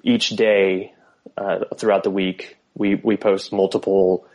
[0.02, 0.92] each day
[1.38, 4.27] uh, throughout the week we we post multiple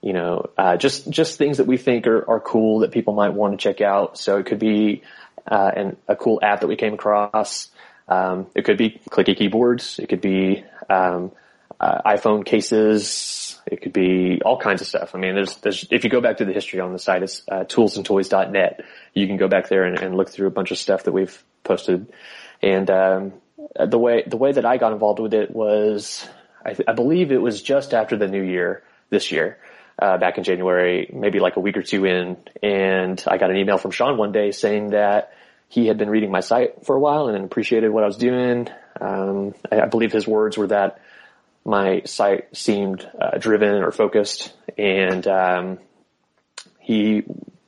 [0.00, 3.30] you know, uh, just just things that we think are, are cool that people might
[3.30, 4.18] want to check out.
[4.18, 5.02] So it could be
[5.46, 7.68] uh, an, a cool app that we came across.
[8.06, 9.98] Um, it could be clicky keyboards.
[9.98, 11.32] It could be um,
[11.80, 13.60] uh, iPhone cases.
[13.66, 15.14] It could be all kinds of stuff.
[15.14, 17.42] I mean, there's, there's if you go back to the history on the site, it's
[17.50, 18.80] uh, toolsandtoys.net.
[19.14, 21.42] You can go back there and, and, look through a bunch of stuff that we've
[21.64, 22.10] posted.
[22.62, 23.32] And um,
[23.78, 26.26] the way the way that I got involved with it was,
[26.64, 29.58] I, I believe it was just after the new year this year
[30.00, 33.56] uh, back in January, maybe like a week or two in, and I got an
[33.56, 35.32] email from Shawn one day saying that
[35.68, 38.68] he had been reading my site for a while and appreciated what I was doing.
[39.00, 41.00] Um, I, I, believe his words were that
[41.64, 45.78] my site seemed uh, driven or focused, and um,
[46.80, 47.24] he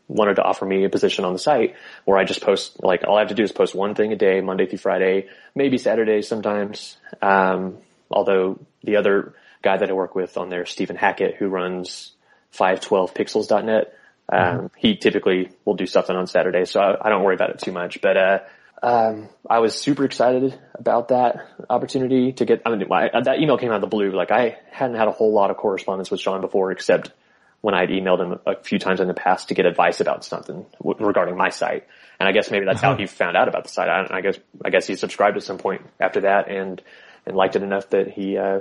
[0.09, 3.17] wanted to offer me a position on the site where I just post, like, all
[3.17, 6.23] I have to do is post one thing a day, Monday through Friday, maybe Saturday
[6.23, 6.97] sometimes.
[7.23, 7.79] Um,
[8.11, 12.13] although the other guy that I work with on there, Stephen Hackett, who runs
[12.57, 13.95] 512pixels.net,
[14.33, 14.67] um, mm-hmm.
[14.77, 17.73] he typically will do something on Saturday, so I, I don't worry about it too
[17.73, 18.01] much.
[18.01, 18.39] But uh,
[18.83, 22.63] um, I was super excited about that opportunity to get.
[22.65, 24.13] I mean, my, that email came out of the blue.
[24.13, 27.13] Like I hadn't had a whole lot of correspondence with Shawn before, except
[27.61, 30.65] when I'd emailed him a few times in the past to get advice about something
[30.83, 31.87] w- regarding my site.
[32.19, 32.93] And I guess maybe that's uh-huh.
[32.93, 33.89] how he found out about the site.
[33.89, 36.81] I, I, guess I guess he subscribed at some point after that and
[37.27, 38.61] and liked it enough that he uh,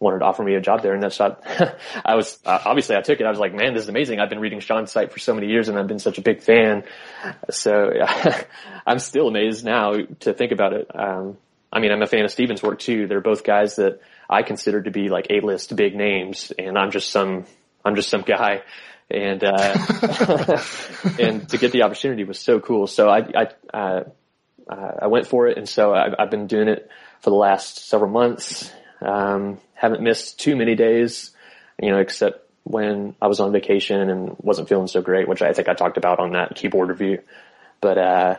[0.00, 0.94] wanted to offer me a job there.
[0.94, 1.42] And that's not,
[2.04, 3.26] I was, uh, obviously I took it.
[3.26, 4.18] I was like, man, this is amazing.
[4.18, 6.42] I've been reading Shawn's site for so many years and I've been such a big
[6.42, 6.84] fan.
[7.50, 8.42] So yeah,
[8.86, 10.90] I'm still amazed now to think about it.
[10.94, 11.36] Um,
[11.70, 13.06] I mean, I'm a fan of Stephen's work too.
[13.06, 17.10] They're both guys that I consider to be like A-list big names and I'm just
[17.10, 17.44] some,
[17.84, 18.62] I'm just some guy.
[19.10, 19.76] And, uh,
[21.18, 22.86] and to get the opportunity was so cool.
[22.86, 24.04] So I, I, uh,
[25.02, 25.58] I went for it.
[25.58, 26.88] And so I've, I've been doing it
[27.20, 31.30] for the last several months um, haven't missed too many days,
[31.80, 35.52] you know, except when I was on vacation and wasn't feeling so great, which I
[35.52, 37.22] think I talked about on that keyboard review.
[37.80, 38.38] But, uh,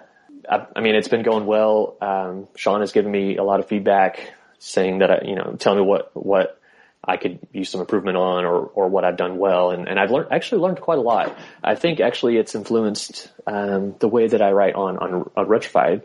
[0.50, 1.98] I, I mean, it's been going well.
[2.02, 5.76] Um, Shawn has given me a lot of feedback saying that, I, you know, tell
[5.76, 6.60] me what, what
[7.04, 9.72] I could use some improvement on or, or what I've done well.
[9.72, 11.36] And, and I've learned, actually learned quite a lot.
[11.64, 16.04] I think actually it's influenced, um, the way that I write on, on, Unretrofied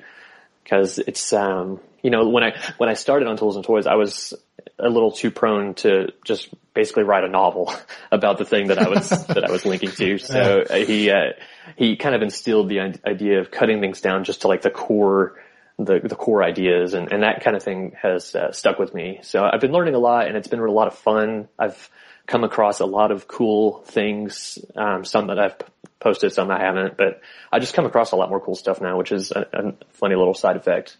[0.64, 3.94] because it's, um, you know, when I, when I started on Tools and Toys, I
[3.94, 4.34] was
[4.78, 7.74] a little too prone to just basically write a novel
[8.12, 10.18] about the thing that I was, that I was linking to.
[10.18, 11.32] So uh, he, uh,
[11.76, 15.40] he kind of instilled the idea of cutting things down just to like the core,
[15.78, 19.20] the, the core ideas and, and that kind of thing has uh, stuck with me.
[19.22, 21.48] So I've been learning a lot and it's been a lot of fun.
[21.58, 21.90] I've
[22.26, 25.56] come across a lot of cool things, um, some that I've
[26.00, 27.20] posted, some I haven't, but
[27.52, 30.16] I just come across a lot more cool stuff now, which is a, a funny
[30.16, 30.96] little side effect.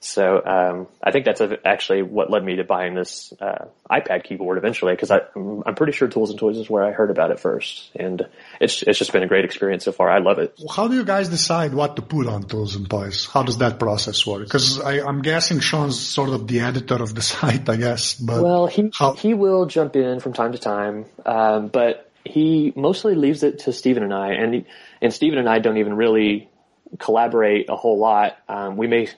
[0.00, 4.56] So um, I think that's actually what led me to buying this uh, iPad keyboard
[4.56, 7.90] eventually, because I'm pretty sure Tools and Toys is where I heard about it first,
[7.96, 8.24] and
[8.60, 10.08] it's it's just been a great experience so far.
[10.08, 10.54] I love it.
[10.70, 13.26] How do you guys decide what to put on Tools and Toys?
[13.26, 14.44] How does that process work?
[14.44, 18.14] Because I'm guessing Shawn's sort of the editor of the site, I guess.
[18.14, 22.72] But well, he how- he will jump in from time to time, um, but he
[22.76, 24.66] mostly leaves it to Stephen and I, and he,
[25.02, 26.50] and Stephen and I don't even really
[26.98, 28.36] collaborate a whole lot.
[28.48, 29.08] Um, we may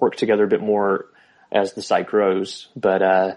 [0.00, 1.06] work together a bit more
[1.52, 2.68] as the site grows.
[2.76, 3.36] But uh,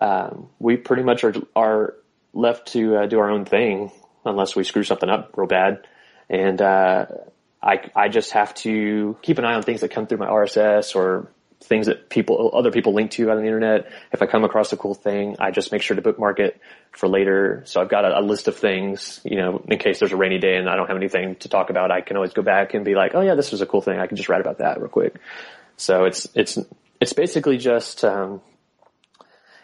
[0.00, 1.94] um, we pretty much are are
[2.32, 3.90] left to uh, do our own thing
[4.24, 5.86] unless we screw something up real bad.
[6.28, 7.06] And uh,
[7.62, 10.94] I I just have to keep an eye on things that come through my RSS
[10.94, 13.90] or things that people other people link to on the internet.
[14.12, 16.60] If I come across a cool thing, I just make sure to bookmark it
[16.92, 17.62] for later.
[17.66, 20.38] So I've got a, a, list of things, you know, in case there's a rainy
[20.38, 22.84] day and I don't have anything to talk about, I can always go back and
[22.84, 23.98] be like, oh yeah, this was a cool thing.
[23.98, 25.16] I can just write about that real quick.
[25.78, 26.58] So it's it's
[27.00, 28.42] it's basically just um,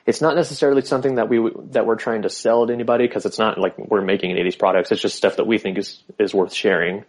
[0.07, 3.39] it's not necessarily something that we that we're trying to sell to anybody because it's
[3.39, 4.91] not like we're making any of these products.
[4.93, 7.05] It's just stuff that we think is is worth sharing.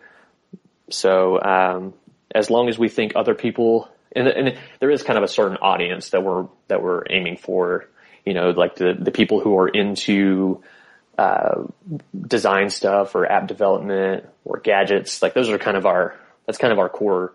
[0.89, 1.93] So um,
[2.33, 5.57] as long as we think other people and, and there is kind of a certain
[5.57, 7.87] audience that we're that we're aiming for,
[8.25, 10.63] you know, like the the people who are into
[11.17, 11.63] uh,
[12.27, 15.21] design stuff or app development or gadgets.
[15.21, 17.33] Like those are kind of our that's kind of our core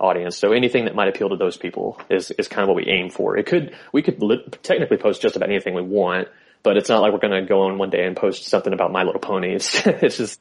[0.00, 0.36] audience.
[0.36, 3.10] So anything that might appeal to those people is, is kind of what we aim
[3.10, 3.36] for.
[3.36, 6.28] It could, we could li- technically post just about anything we want,
[6.62, 8.92] but it's not like we're going to go on one day and post something about
[8.92, 9.54] My Little Pony.
[9.54, 10.40] It's, it's just,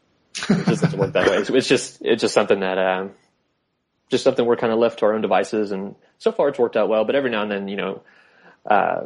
[0.50, 1.38] it just doesn't work that way.
[1.58, 3.12] It's, just, it's just something that, um,
[4.10, 5.72] just something we're kind of left to our own devices.
[5.72, 8.04] And so far it's worked out well, but every now and then, you know,
[8.66, 9.06] uh,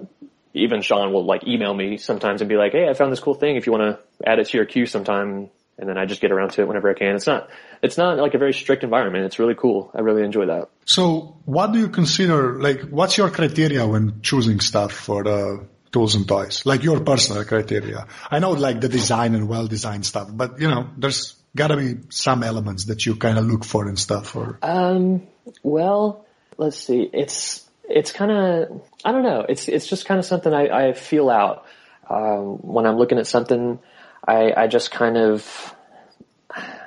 [0.54, 3.34] even Shawn will like email me sometimes and be like, Hey, I found this cool
[3.34, 3.56] thing.
[3.56, 6.32] If you want to add it to your queue sometime, and then I just get
[6.32, 7.16] around to it whenever I can.
[7.16, 7.50] It's not,
[7.82, 9.26] it's not like a very strict environment.
[9.26, 9.92] It's really cool.
[9.94, 10.70] I really enjoy that.
[10.86, 16.16] So what do you consider, like, what's your criteria when choosing stuff for the tools
[16.16, 16.66] and toys?
[16.66, 18.08] Like your personal criteria.
[18.32, 22.44] I know like the design and well-designed stuff, but you know, there's gotta be some
[22.44, 24.58] elements that you kind of look for and stuff or.
[24.62, 25.28] Um,
[25.62, 26.26] well,
[26.58, 27.10] let's see.
[27.12, 29.46] It's, it's kind of, I don't know.
[29.48, 31.66] It's, it's just kind of something I, I feel out,
[32.10, 33.80] um, when I'm looking at something,
[34.28, 35.76] I, I just kind of,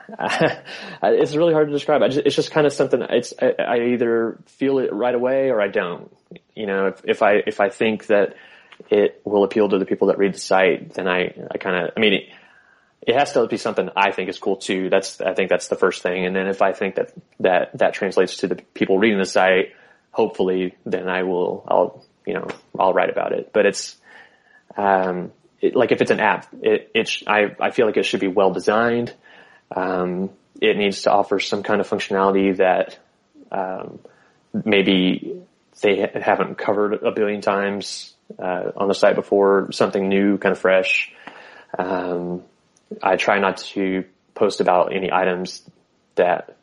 [1.03, 2.03] it's really hard to describe.
[2.11, 3.01] Just, it's just kind of something.
[3.03, 6.11] It's I, I, either feel it right away or I don't.
[6.55, 8.35] You know, if, if I if I think that
[8.91, 11.93] it will appeal to the people that read the site, then I I kind of
[11.97, 12.15] I mean.
[12.15, 12.23] It,
[13.01, 14.91] it has to be something I think is cool too.
[14.91, 16.27] That's I think that's the first thing.
[16.27, 19.73] And then if I think that that that translates to the people reading the site,
[20.11, 22.49] hopefully, then I will I'll you know
[22.79, 23.51] I'll write about it.
[23.53, 23.97] But it's
[24.77, 28.05] um, it, like if it's an app, it, it sh- I, I feel like it
[28.05, 29.15] should be well designed.
[29.75, 32.99] Um, it needs to offer some kind of functionality that
[33.51, 34.01] um,
[34.65, 35.41] maybe
[35.81, 39.71] they haven't covered a billion times uh, on the site before.
[39.73, 41.13] Something new, kind of fresh.
[41.79, 42.43] Um,
[43.03, 45.63] I try not to post about any items
[46.15, 46.57] that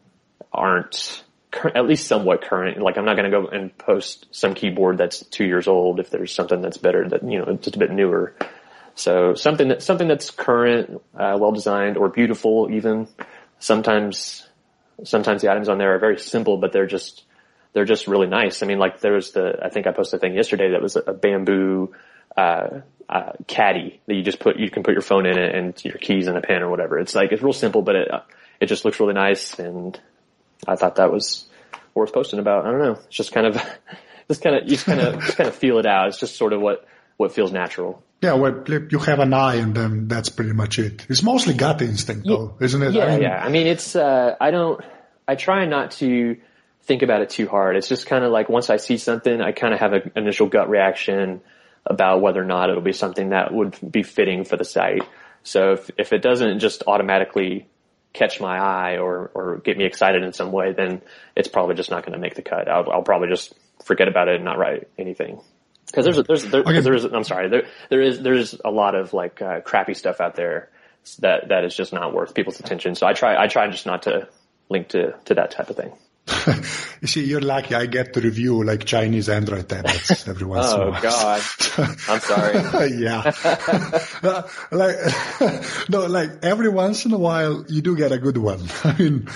[0.51, 1.23] aren't
[1.75, 2.81] at least somewhat current.
[2.81, 6.09] Like I'm not going to go and post some keyboard that's two years old if
[6.09, 8.35] there's something that's better that you know just a bit newer.
[8.95, 12.69] So something that something that's current, uh, well designed, or beautiful.
[12.71, 13.07] Even
[13.59, 14.47] sometimes,
[15.03, 17.25] sometimes the items on there are very simple, but they're just
[17.73, 18.63] they're just really nice.
[18.63, 20.95] I mean, like there was the I think I posted a thing yesterday that was
[20.95, 21.93] a, bamboo
[22.37, 25.85] uh, uh, caddy that you just put you can put your phone in it and
[25.85, 26.97] your keys and a pen or whatever.
[26.97, 28.07] It's like it's real simple, but it
[28.61, 29.99] it just looks really nice, and
[30.65, 31.47] I thought that was
[31.93, 32.65] worth posting about.
[32.65, 32.93] I don't know.
[32.93, 33.55] It's just kind of
[34.29, 36.07] just kind of you just kind of just kind of feel it out.
[36.07, 38.01] It's just sort of what what feels natural.
[38.25, 41.05] Yeah, well, you have an eye, and then that's pretty much it.
[41.09, 42.93] It's mostly gut instinct, though, yeah, isn't it?
[42.93, 43.45] Yeah, I mean, yeah.
[43.45, 44.83] I mean, it's uh, I don't.
[45.27, 46.37] I try not to
[46.81, 47.75] think about it too hard.
[47.75, 50.47] It's just kind of like once I see something, I kind of have an initial
[50.47, 51.41] gut reaction
[51.85, 55.03] about whether or not it'll be something that would be fitting for the site.
[55.43, 57.67] So if if it doesn't just automatically
[58.11, 61.03] catch my eye or or get me excited in some way, then
[61.35, 62.67] it's probably just not going to make the cut.
[62.67, 65.41] I'll, I'll probably just forget about it and not write anything.
[65.87, 66.79] Because there's a, there's there, okay.
[66.81, 69.93] there is I'm sorry there there is there is a lot of like uh, crappy
[69.93, 70.69] stuff out there
[71.19, 72.95] that that is just not worth people's attention.
[72.95, 74.27] So I try I try just not to
[74.69, 75.93] link to to that type of thing.
[77.01, 77.75] you see, you're lucky.
[77.75, 81.01] I get to review like Chinese Android tablets every once oh, in a while.
[81.01, 81.41] God.
[82.09, 82.89] I'm sorry.
[82.97, 83.31] yeah.
[84.71, 88.67] like, no, like every once in a while you do get a good one.
[88.83, 89.29] I mean,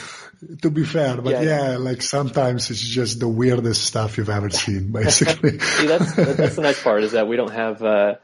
[0.62, 4.50] to be fair, but yeah, yeah, like sometimes it's just the weirdest stuff you've ever
[4.50, 5.60] seen, basically.
[5.60, 8.16] see, that's, that's the nice part is that we don't have, uh,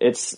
[0.00, 0.36] it's,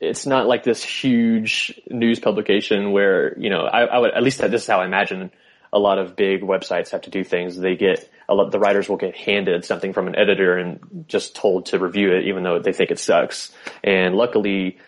[0.00, 4.38] it's not like this huge news publication where, you know, I, I would, at least
[4.38, 5.30] this is how I imagine
[5.72, 7.56] a lot of big websites have to do things.
[7.56, 11.34] They get a lot, the writers will get handed something from an editor and just
[11.34, 13.52] told to review it, even though they think it sucks.
[13.82, 14.78] And luckily,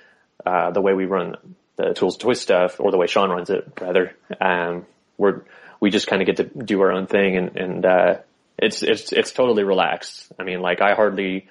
[0.45, 1.37] uh, the way we run
[1.77, 4.87] the tools to toy stuff, or the way Shawn runs it, rather, um,
[5.19, 5.43] we're
[5.81, 8.15] we just kind of get to do our own thing, and and uh,
[8.59, 10.33] it's it's it's totally relaxed.
[10.39, 11.49] I mean, like I hardly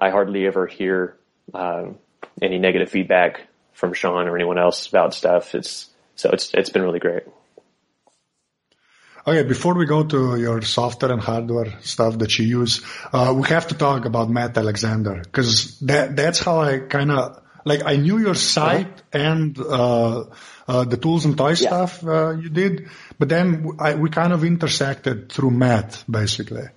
[0.00, 1.16] I hardly ever hear
[1.54, 1.98] um,
[2.42, 5.54] any negative feedback from Shawn or anyone else about stuff.
[5.54, 7.24] It's so it's it's been really great.
[9.28, 13.48] Okay, before we go to your software and hardware stuff that you use, uh, we
[13.48, 17.96] have to talk about Matt Alexander because that that's how I kind of like I
[17.96, 20.24] knew your site and uh,
[20.68, 21.54] uh, the tools and toy yeah.
[21.54, 26.68] stuff uh, you did, but then I, we kind of intersected through Matt basically.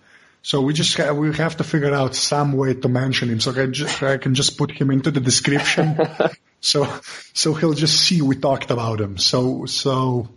[0.41, 3.39] So we just have, we have to figure out some way to mention him.
[3.39, 5.99] So I, just, I can just put him into the description.
[6.60, 6.88] so
[7.34, 9.17] so he'll just see we talked about him.
[9.19, 10.30] So so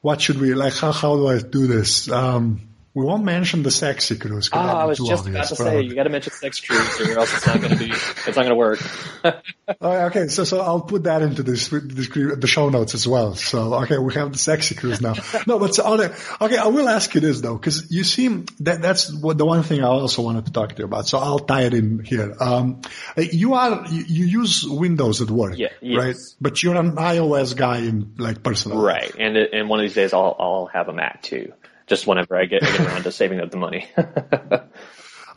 [0.00, 0.74] what should we like?
[0.74, 2.10] How how do I do this?
[2.10, 2.60] Um,
[2.96, 4.48] we won't mention the sexy cruise.
[4.50, 7.30] Oh, I was just about to say you got to mention sex cruise, or else
[7.36, 7.90] it's not going to be.
[7.90, 8.80] It's not going to work.
[9.82, 13.34] okay, so so I'll put that into this, the show notes as well.
[13.34, 15.12] So okay, we have the sexy cruise now.
[15.46, 16.08] no, but so,
[16.40, 19.62] okay, I will ask you this though, because you seem that that's what the one
[19.62, 21.06] thing I also wanted to talk to you about.
[21.06, 22.34] So I'll tie it in here.
[22.40, 22.80] Um,
[23.18, 25.98] you are you, you use Windows at work, yeah, yes.
[26.02, 26.16] right?
[26.40, 29.14] But you're an iOS guy in like personal, right?
[29.18, 31.52] And and one of these days I'll I'll have a Mac too
[31.86, 33.88] just whenever I get, I get around to saving up the money.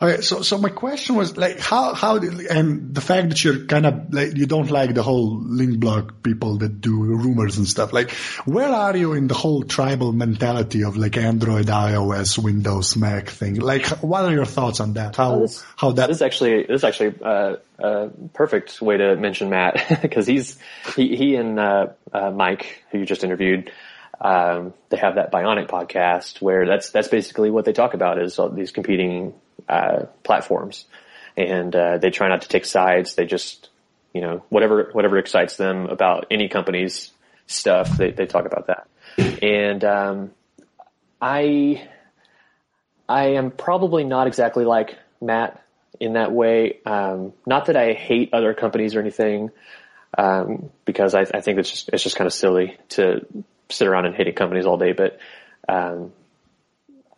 [0.02, 3.84] Okay, so so my question was like how how and the fact that you're kind
[3.84, 7.92] of like you don't like the whole link blog people that do rumors and stuff
[7.92, 8.10] like
[8.46, 13.56] where are you in the whole tribal mentality of like Android, iOS, Windows, Mac thing?
[13.56, 15.16] Like what are your thoughts on that?
[15.16, 19.16] How this, how that this is actually this is actually uh, a perfect way to
[19.16, 20.56] mention Matt because he's
[20.96, 23.70] he he and uh, uh, Myke who you just interviewed
[24.20, 28.38] um, they have that Bionic podcast where that's that's basically what they talk about is
[28.52, 29.34] these competing
[29.68, 30.84] uh, platforms,
[31.36, 33.14] and uh, they try not to take sides.
[33.14, 33.70] They just
[34.12, 37.12] you know whatever whatever excites them about any company's
[37.46, 38.86] stuff, they they talk about that.
[39.42, 40.30] And um,
[41.20, 41.88] I
[43.08, 45.62] I am probably not exactly like Matt
[45.98, 46.78] in that way.
[46.84, 49.50] Um, not that I hate other companies or anything,
[50.16, 53.26] um, because I, I, think it's just it's just kind of silly to
[53.70, 55.18] sit around and hating companies all day, but
[55.68, 56.12] um,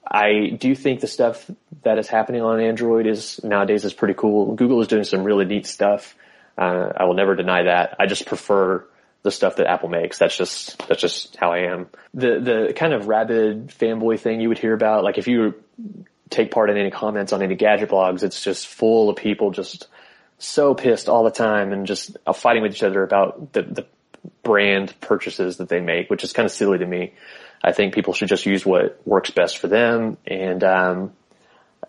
[0.06, 1.50] I do think the stuff
[1.82, 4.54] that is happening on Android is nowadays is pretty cool.
[4.54, 6.14] Google is doing some really neat stuff.
[6.56, 7.96] Uh, I will never deny that.
[7.98, 8.84] I just prefer
[9.22, 10.18] the stuff that Apple makes.
[10.18, 11.88] That's just that's just how I am.
[12.12, 15.54] The the kind of rabid fanboy thing you would hear about, like if you
[16.28, 19.86] take part in any comments on any gadget blogs, it's just full of people just
[20.38, 23.86] so pissed all the time and just fighting with each other about the, the
[24.42, 27.14] brand purchases that they make, which is kind of silly to me.
[27.62, 31.12] I think people should just use what works best for them and, um,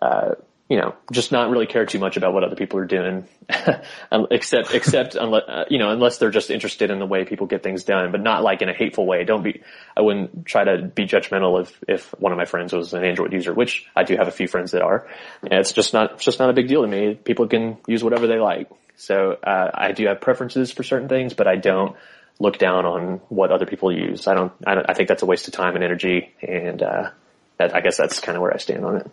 [0.01, 0.35] uh,
[0.69, 3.27] you know, just not really care too much about what other people are doing,
[4.31, 7.61] except, except unless, uh, you know, unless they're just interested in the way people get
[7.61, 9.23] things done, but not like in a hateful way.
[9.23, 9.61] Don't be,
[9.95, 13.33] I wouldn't try to be judgmental if, if one of my friends was an Android
[13.33, 15.07] user, which I do have a few friends that are.
[15.43, 17.15] And it's just not, it's just not a big deal to me.
[17.15, 18.69] People can use whatever they like.
[18.95, 21.95] So, uh, I do have preferences for certain things, but I don't
[22.39, 24.27] look down on what other people use.
[24.27, 26.33] I don't, I, don't, I think that's a waste of time and energy.
[26.41, 27.11] And, uh,
[27.57, 29.11] that, I guess that's kind of where I stand on it.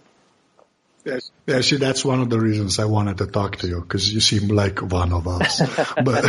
[1.04, 1.30] Yes.
[1.46, 4.20] Yeah, see, that's one of the reasons I wanted to talk to you because you
[4.20, 5.60] seem like one of us.
[6.04, 6.24] but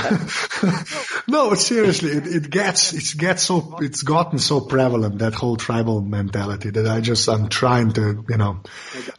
[1.27, 5.57] no, but seriously, it, it gets, it gets so, it's gotten so prevalent, that whole
[5.57, 8.61] tribal mentality that I just, I'm trying to, you know,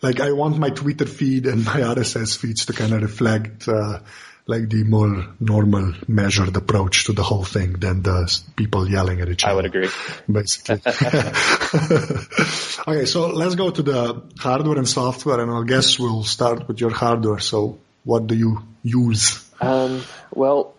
[0.01, 4.01] like I want my Twitter feed and my RSS feeds to kind of reflect, uh,
[4.47, 9.29] like the more normal measured approach to the whole thing than the people yelling at
[9.29, 9.53] each other.
[9.53, 9.89] I would agree.
[10.31, 10.81] Basically.
[12.89, 16.81] okay, so let's go to the hardware and software and I guess we'll start with
[16.81, 17.39] your hardware.
[17.39, 19.49] So what do you use?
[19.61, 20.03] Um,
[20.35, 20.75] well,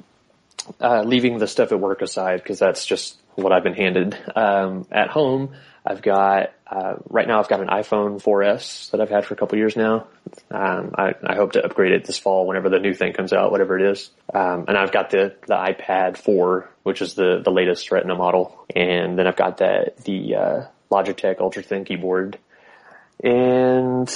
[0.79, 4.17] uh, leaving the stuff at work aside, because that's just what I've been handed.
[4.35, 5.55] Um, at home,
[5.85, 9.37] I've got uh, right now I've got an iPhone 4S that I've had for a
[9.37, 10.07] couple years now.
[10.49, 13.51] Um, I, I, hope to upgrade it this fall whenever the new thing comes out,
[13.51, 14.09] whatever it is.
[14.33, 18.65] Um, and I've got the the iPad 4, which is the the latest Retina model,
[18.73, 22.39] and then I've got that the uh, Logitech Ultra Thin keyboard,
[23.21, 24.09] and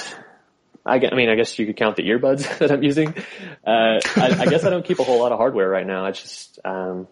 [0.88, 3.14] I, I mean, I guess you could count the earbuds that I'm using.
[3.66, 6.06] Uh, I, I, guess I don't keep a whole lot of hardware right now.
[6.06, 7.08] I just, um,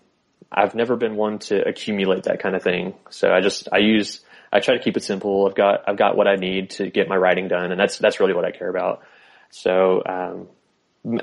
[0.51, 2.93] I've never been one to accumulate that kind of thing.
[3.09, 4.21] So I just, I use
[4.55, 5.47] I try to keep it simple.
[5.47, 8.21] I've got I've got what I need to get my writing done, and that's that's
[8.21, 9.03] really what I care about.
[9.49, 10.47] So um,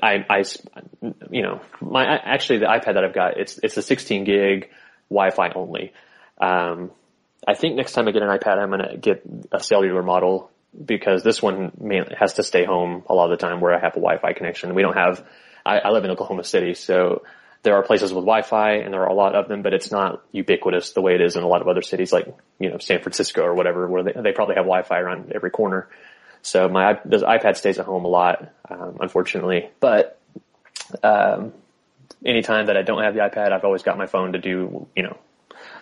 [0.03, 0.45] I, I
[1.31, 4.69] you know my actually the iPad that I've got it's it's a 16 gig
[5.09, 5.95] Wi-Fi only.
[6.39, 6.91] Um,
[7.49, 10.51] I think next time I get an iPad, I'm gonna get a cellular model
[10.85, 11.73] because this one
[12.19, 14.75] has to stay home a lot of the time where I have a Wi-Fi connection.
[14.75, 15.27] We don't have.
[15.65, 17.23] I, I live in Oklahoma City, so
[17.63, 20.23] there are places with Wi-Fi and there are a lot of them, but it's not
[20.33, 22.27] ubiquitous the way it is in a lot of other cities like,
[22.59, 25.89] you know, San Francisco or whatever, where they, they probably have Wi-Fi around every corner.
[26.43, 30.19] So my, the iPad stays at home a lot, um, unfortunately, but,
[31.05, 31.53] um,
[32.27, 35.05] anytime that I don't have the iPad, I've always got my phone to do, you
[35.05, 35.19] know,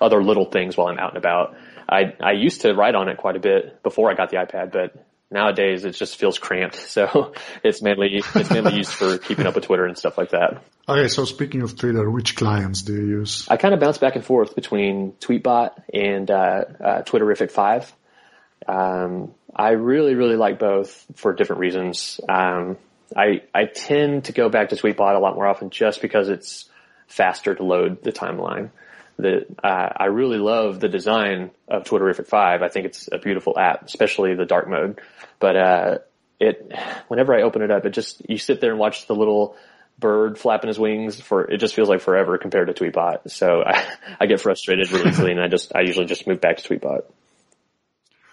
[0.01, 1.57] other little things while I'm out and about.
[1.89, 4.71] I, I used to write on it quite a bit before I got the iPad,
[4.73, 4.95] but
[5.31, 6.77] nowadays it just feels cramped.
[6.91, 10.63] So it's mainly, it's mainly used for keeping up with Twitter and stuff like that.
[10.89, 11.07] Okay.
[11.09, 13.47] So speaking of Twitter, which clients do you use?
[13.49, 17.95] I kind of bounce back and forth between Tweetbot and, uh, uh, Twitterrific 5.
[18.67, 22.21] Um, I really, really like both for different reasons.
[22.29, 22.77] Um,
[23.17, 26.69] I, I tend to go back to Tweetbot a lot more often just because it's
[27.07, 28.71] faster to load the timeline
[29.23, 32.63] that uh, I really love the design of Twitterrific 5.
[32.63, 35.01] I think it's a beautiful app, especially the dark mode.
[35.39, 35.99] But uh,
[36.39, 36.73] it,
[37.09, 39.57] whenever I open it up, it just you sit there and watch the little
[39.99, 43.31] bird flapping his wings for it just feels like forever compared to Tweetbot.
[43.31, 43.87] So I,
[44.21, 47.03] I get frustrated really easily, and I just I usually just move back to Tweetbot.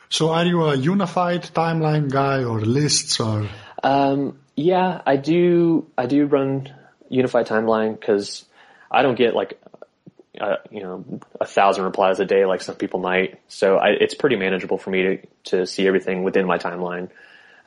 [0.09, 3.49] So are you a unified timeline guy or lists or?
[3.83, 5.87] Um, yeah, I do.
[5.97, 6.73] I do run
[7.09, 8.45] unified timeline because
[8.89, 9.61] I don't get like
[10.39, 11.05] uh, you know,
[11.39, 13.39] a thousand replies a day like some people might.
[13.47, 17.09] So I, it's pretty manageable for me to, to see everything within my timeline.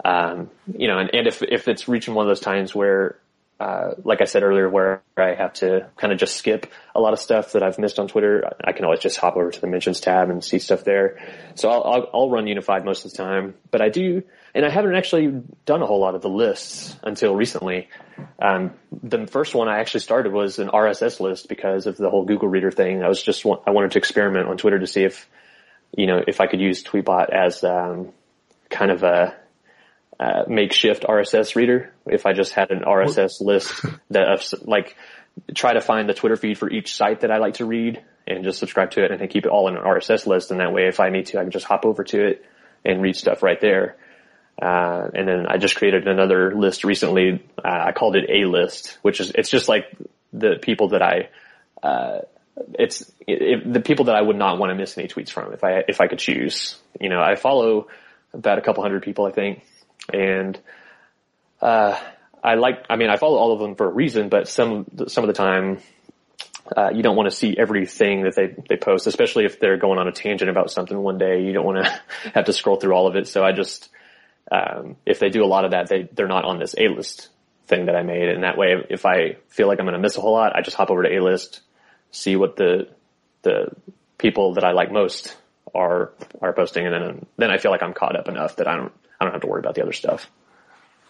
[0.04, 3.18] Um, you know, and, and if, if it's reaching one of those times where,
[3.61, 7.12] uh, like I said earlier, where I have to kind of just skip a lot
[7.12, 9.66] of stuff that I've missed on Twitter, I can always just hop over to the
[9.66, 11.18] mentions tab and see stuff there.
[11.56, 14.22] So I'll, I'll, I'll run unified most of the time, but I do,
[14.54, 17.88] and I haven't actually done a whole lot of the lists until recently.
[18.40, 22.24] Um, the first one I actually started was an RSS list because of the whole
[22.24, 23.02] Google Reader thing.
[23.02, 25.28] I was just I wanted to experiment on Twitter to see if
[25.94, 28.12] you know if I could use Tweetbot as um,
[28.70, 29.36] kind of a
[30.20, 31.94] uh, makeshift RSS reader.
[32.06, 34.94] If I just had an RSS list that of like
[35.54, 38.44] try to find the Twitter feed for each site that I like to read and
[38.44, 40.50] just subscribe to it and then keep it all in an RSS list.
[40.50, 42.44] And that way, if I need to, I can just hop over to it
[42.84, 43.96] and read stuff right there.
[44.60, 47.42] Uh, and then I just created another list recently.
[47.56, 49.86] Uh, I called it a list, which is, it's just like
[50.34, 51.30] the people that I,
[51.82, 52.20] uh,
[52.78, 55.64] it's it, the people that I would not want to miss any tweets from if
[55.64, 57.88] I, if I could choose, you know, I follow
[58.34, 59.62] about a couple hundred people, I think.
[60.12, 60.59] And,
[61.61, 61.98] uh,
[62.42, 65.24] I like, I mean, I follow all of them for a reason, but some, some
[65.24, 65.80] of the time,
[66.76, 69.98] uh, you don't want to see everything that they, they post, especially if they're going
[69.98, 71.42] on a tangent about something one day.
[71.42, 72.01] You don't want to
[72.34, 73.26] have to scroll through all of it.
[73.26, 73.88] So I just,
[74.51, 77.28] um, if they do a lot of that, they they're not on this A list
[77.66, 80.16] thing that I made, and that way, if I feel like I'm going to miss
[80.16, 81.61] a whole lot, I just hop over to A list,
[82.11, 82.88] see what the
[83.42, 83.68] the
[84.18, 85.36] people that I like most
[85.74, 88.76] are are posting, and then then I feel like I'm caught up enough that I
[88.76, 90.30] don't I don't have to worry about the other stuff.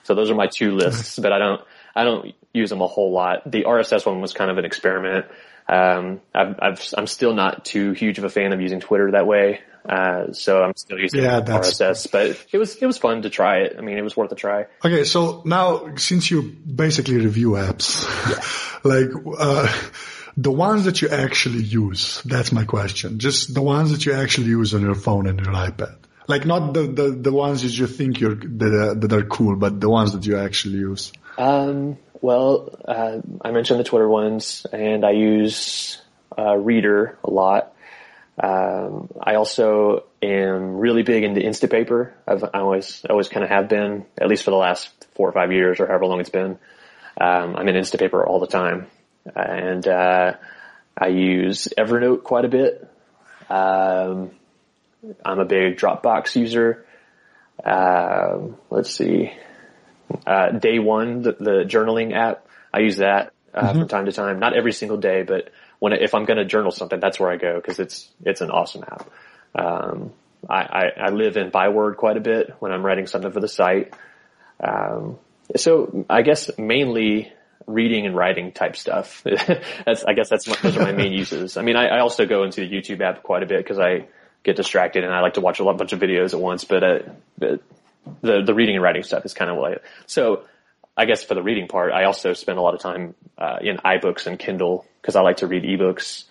[0.02, 1.60] So those are my two lists, but I don't
[1.94, 3.50] I don't use them a whole lot.
[3.50, 5.26] The RSS one was kind of an experiment.
[5.68, 9.26] Um, I've, I've, I'm still not too huge of a fan of using Twitter that
[9.26, 9.60] way.
[9.88, 13.58] Uh, so I'm still using yeah, RSS, but it was, it was fun to try
[13.58, 13.76] it.
[13.78, 14.66] I mean, it was worth a try.
[14.84, 15.04] Okay.
[15.04, 18.80] So now since you basically review apps, yeah.
[18.90, 19.72] like, uh,
[20.36, 23.18] the ones that you actually use, that's my question.
[23.18, 25.96] Just the ones that you actually use on your phone and your iPad.
[26.30, 29.80] Like not the, the, the ones that you think you're, that, that are cool, but
[29.80, 31.12] the ones that you actually use.
[31.36, 36.00] Um, well, uh, I mentioned the Twitter ones, and I use
[36.38, 37.74] uh, Reeder a lot.
[38.42, 42.12] Um, I also am really big into Instapaper.
[42.26, 45.32] I've I always always kind of have been, at least for the last four or
[45.32, 46.58] five years, or however long it's been.
[47.20, 48.86] Um, I'm in Instapaper all the time,
[49.34, 50.36] and uh,
[50.96, 52.88] I use Evernote quite a bit.
[53.50, 54.30] Um,
[55.24, 56.86] I'm a big Dropbox user.
[57.64, 58.38] Uh,
[58.70, 59.32] let's see
[60.26, 62.46] uh, Day One, the, the, journaling app.
[62.72, 63.80] I use that uh, mm-hmm.
[63.80, 64.38] from time to time.
[64.38, 67.36] Not every single day, but when if I'm going to journal something, that's where I
[67.36, 69.10] go because it's it's an awesome app.
[69.54, 70.12] Um,
[70.48, 73.48] I, I, I, live in Byword quite a bit when I'm writing something for the
[73.48, 73.92] site.
[74.62, 75.18] Um,
[75.56, 77.32] so I guess mainly
[77.66, 79.22] reading and writing type stuff.
[79.84, 81.56] that's I guess that's those are my main uses.
[81.56, 84.06] I mean, I, I also go into the YouTube app quite a bit because I
[84.42, 86.64] get distracted and I like to watch a lot, bunch of videos at once.
[86.64, 86.98] But, uh,
[88.22, 89.76] the the reading and writing stuff is kind of what I,
[90.06, 90.44] so
[90.96, 93.76] I guess for the reading part, I also spend a lot of time uh, in
[93.78, 96.24] iBooks and Kindle because I like to read ebooks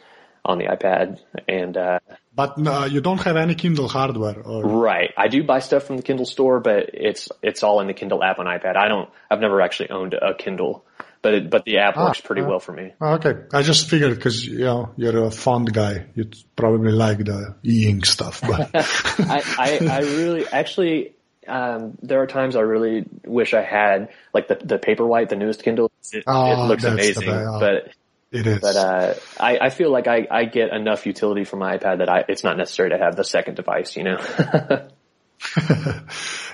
[0.46, 1.76] on the iPad and.
[1.78, 2.00] Uh,
[2.36, 4.64] but uh, you don't have any Kindle hardware, or...
[4.64, 5.12] right?
[5.18, 8.24] I do buy stuff from the Kindle store, but it's it's all in the Kindle
[8.24, 8.76] app on iPad.
[8.78, 9.10] I don't.
[9.30, 10.86] I've never actually owned a Kindle,
[11.22, 12.94] but it, but the app ah, works pretty uh, well for me.
[13.02, 17.56] Okay, I just figured because you know you're a font guy, you probably like the
[17.64, 18.42] e-ink stuff.
[18.42, 21.16] But I, I I really actually
[21.48, 25.64] um, there are times I really wish I had like the the Paperwhite, the newest
[25.64, 25.92] Kindle.
[26.12, 27.90] It, oh, it looks amazing, but
[28.32, 28.60] it is.
[28.60, 32.10] But uh, I I feel like I I get enough utility from my iPad that
[32.10, 33.96] I it's not necessary to have the second device.
[33.96, 34.88] You know.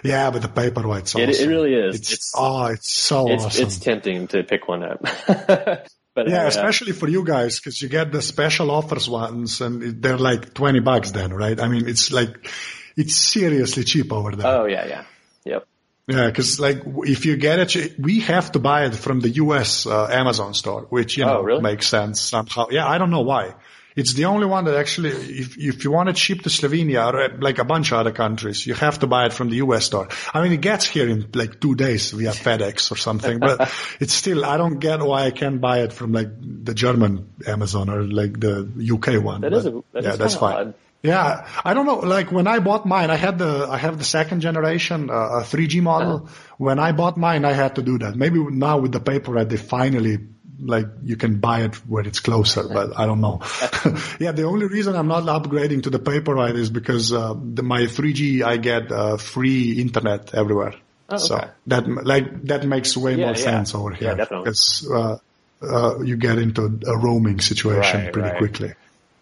[0.03, 1.29] yeah, but the Paperwhite's awesome.
[1.29, 1.95] It, it really is.
[1.95, 3.65] It's, it's, oh, it's so it's, awesome.
[3.65, 5.05] It's tempting to pick one up.
[6.15, 10.01] But yeah, uh, especially for you guys, because you get the special offers ones, and
[10.01, 11.59] they're like twenty bucks then, right?
[11.59, 12.49] I mean, it's like
[12.95, 14.47] it's seriously cheap over there.
[14.47, 15.03] Oh yeah, yeah,
[15.43, 15.67] yep.
[16.07, 19.85] Yeah, because like if you get it, we have to buy it from the U.S.
[19.85, 21.61] Uh, Amazon store, which you know oh, really?
[21.61, 22.67] makes sense somehow.
[22.71, 23.55] Yeah, I don't know why.
[23.95, 27.21] It's the only one that actually, if if you want it shipped to Slovenia or
[27.21, 29.85] uh, like a bunch of other countries, you have to buy it from the U.S.
[29.85, 30.09] store.
[30.33, 33.71] I mean, it gets here in like two days via FedEx or something, but
[34.01, 37.89] it's still I don't get why I can't buy it from like the German Amazon
[37.89, 39.41] or like the UK one.
[39.41, 40.55] That is a, that yeah, is that's fine.
[40.55, 40.73] Odd.
[41.01, 41.99] Yeah, I don't know.
[41.99, 45.81] Like when I bought mine, I had the I have the second generation uh, 3G
[45.81, 46.15] model.
[46.15, 46.33] Uh-huh.
[46.57, 48.15] When I bought mine, I had to do that.
[48.15, 50.17] Maybe now with the paper, they finally
[50.61, 53.41] like you can buy it where it's closer, but I don't know.
[54.19, 57.81] yeah, the only reason I'm not upgrading to the Paperwhite is because uh, the, my
[57.81, 60.73] 3G I get uh, free internet everywhere.
[61.09, 61.25] Oh, okay.
[61.25, 63.43] So that like that makes way yeah, more yeah.
[63.43, 64.15] sense over here.
[64.17, 64.25] Yeah.
[64.25, 65.17] Because uh,
[65.61, 68.37] uh, you get into a roaming situation right, pretty right.
[68.37, 68.73] quickly.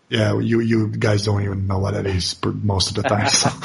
[0.09, 3.27] Yeah, you you guys don't even know what that is most of the time.
[3.29, 3.49] So.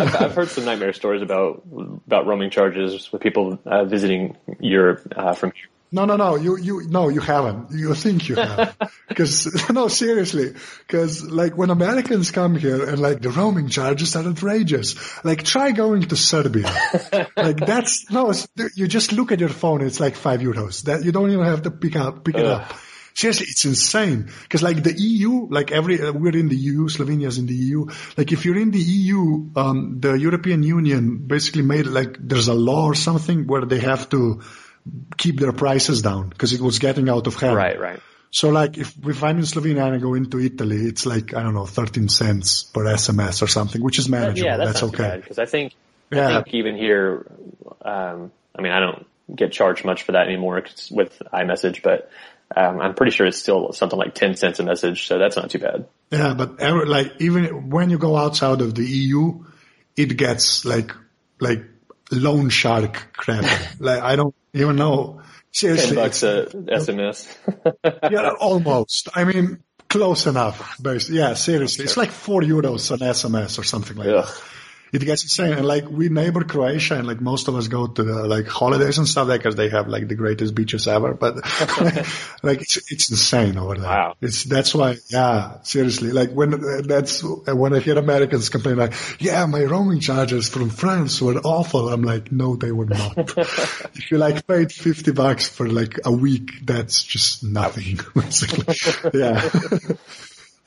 [0.00, 1.62] I've, I've, heard some nightmare stories about
[2.06, 5.69] about roaming charges with people uh, visiting Europe uh, from here.
[5.92, 6.36] No, no, no.
[6.36, 7.72] You, you, no, you haven't.
[7.72, 8.76] You think you have.
[9.14, 10.54] Cause, no, seriously.
[10.86, 15.24] Cause like when Americans come here and like the roaming charges are outrageous.
[15.24, 16.72] Like try going to Serbia.
[17.36, 18.32] like that's, no,
[18.76, 19.82] you just look at your phone.
[19.82, 22.72] It's like five euros that you don't even have to pick up, pick it up.
[23.12, 24.30] Seriously, it's insane.
[24.48, 27.86] Cause like the EU, like every, uh, we're in the EU, Slovenia's in the EU.
[28.16, 32.54] Like if you're in the EU, um, the European Union basically made like, there's a
[32.54, 34.40] law or something where they have to,
[35.16, 37.56] keep their prices down because it was getting out of hand.
[37.56, 38.00] Right, right.
[38.30, 41.42] So like if, if I'm in Slovenia and I go into Italy, it's like, I
[41.42, 44.48] don't know, 13 cents per SMS or something, which is manageable.
[44.48, 45.16] Yeah, that's, that's okay.
[45.20, 45.74] Because I think,
[46.10, 46.38] yeah.
[46.38, 47.26] I think even here,
[47.82, 52.10] um, I mean, I don't get charged much for that anymore with iMessage, but
[52.56, 55.08] um, I'm pretty sure it's still something like 10 cents a message.
[55.08, 55.86] So that's not too bad.
[56.10, 56.34] Yeah.
[56.34, 59.44] But ever, like even when you go outside of the EU,
[59.96, 60.92] it gets like,
[61.40, 61.64] like
[62.10, 63.44] loan shark crap.
[63.80, 65.20] like I don't even know.
[65.52, 65.96] Seriously.
[65.96, 67.36] 10 bucks a SMS.
[68.10, 69.08] yeah, almost.
[69.14, 70.80] I mean, close enough.
[70.80, 71.18] Basically.
[71.18, 71.84] Yeah, seriously.
[71.84, 74.24] It's like four euros an SMS or something like Ugh.
[74.24, 74.42] that.
[74.92, 75.52] It gets insane.
[75.52, 78.98] And like we neighbor Croatia and like most of us go to the like holidays
[78.98, 81.14] and stuff there because they have like the greatest beaches ever.
[81.14, 81.36] But
[82.42, 83.88] like it's, it's insane over there.
[83.88, 84.16] Wow.
[84.20, 86.12] It's, that's why, yeah, seriously.
[86.12, 90.48] Like when uh, that's uh, when I hear Americans complain like, yeah, my roaming charges
[90.48, 91.88] from France were awful.
[91.88, 93.16] I'm like, no, they were not.
[93.38, 98.00] if you like paid 50 bucks for like a week, that's just nothing.
[99.14, 99.48] yeah.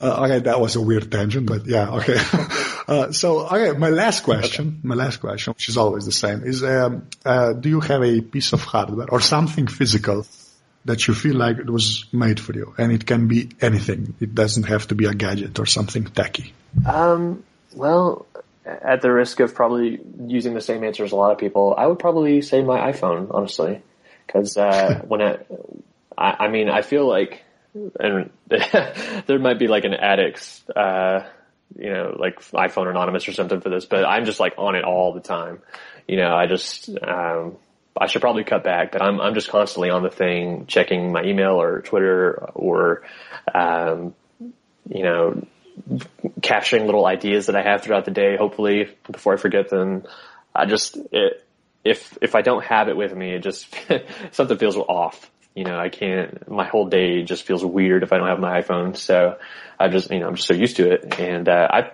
[0.00, 2.18] Uh, okay, that was a weird tangent, but yeah, okay.
[2.86, 4.78] Uh, so, okay, my last question, okay.
[4.82, 8.20] my last question, which is always the same, is um, uh, do you have a
[8.20, 10.26] piece of hardware or something physical
[10.84, 12.74] that you feel like it was made for you?
[12.76, 14.14] And it can be anything.
[14.20, 16.52] It doesn't have to be a gadget or something tacky.
[16.84, 17.42] Um,
[17.74, 18.26] well,
[18.66, 21.86] at the risk of probably using the same answer as a lot of people, I
[21.86, 23.80] would probably say my iPhone, honestly,
[24.26, 25.38] because uh, when I,
[26.18, 27.42] I, I mean, I feel like
[27.74, 31.26] and there might be like an addict's, uh,
[31.76, 34.84] you know, like iPhone Anonymous or something for this, but I'm just like on it
[34.84, 35.60] all the time.
[36.06, 37.56] You know, I just, um,
[37.98, 41.22] I should probably cut back, but I'm, I'm just constantly on the thing, checking my
[41.24, 43.02] email or Twitter or,
[43.52, 44.14] um,
[44.88, 45.46] you know,
[46.42, 50.04] capturing little ideas that I have throughout the day, hopefully before I forget them.
[50.54, 51.44] I just, it,
[51.82, 53.74] if, if I don't have it with me, it just,
[54.32, 58.18] something feels off you know, I can't, my whole day just feels weird if I
[58.18, 58.96] don't have my iPhone.
[58.96, 59.38] So
[59.78, 61.18] I just, you know, I'm just so used to it.
[61.20, 61.92] And, uh, I,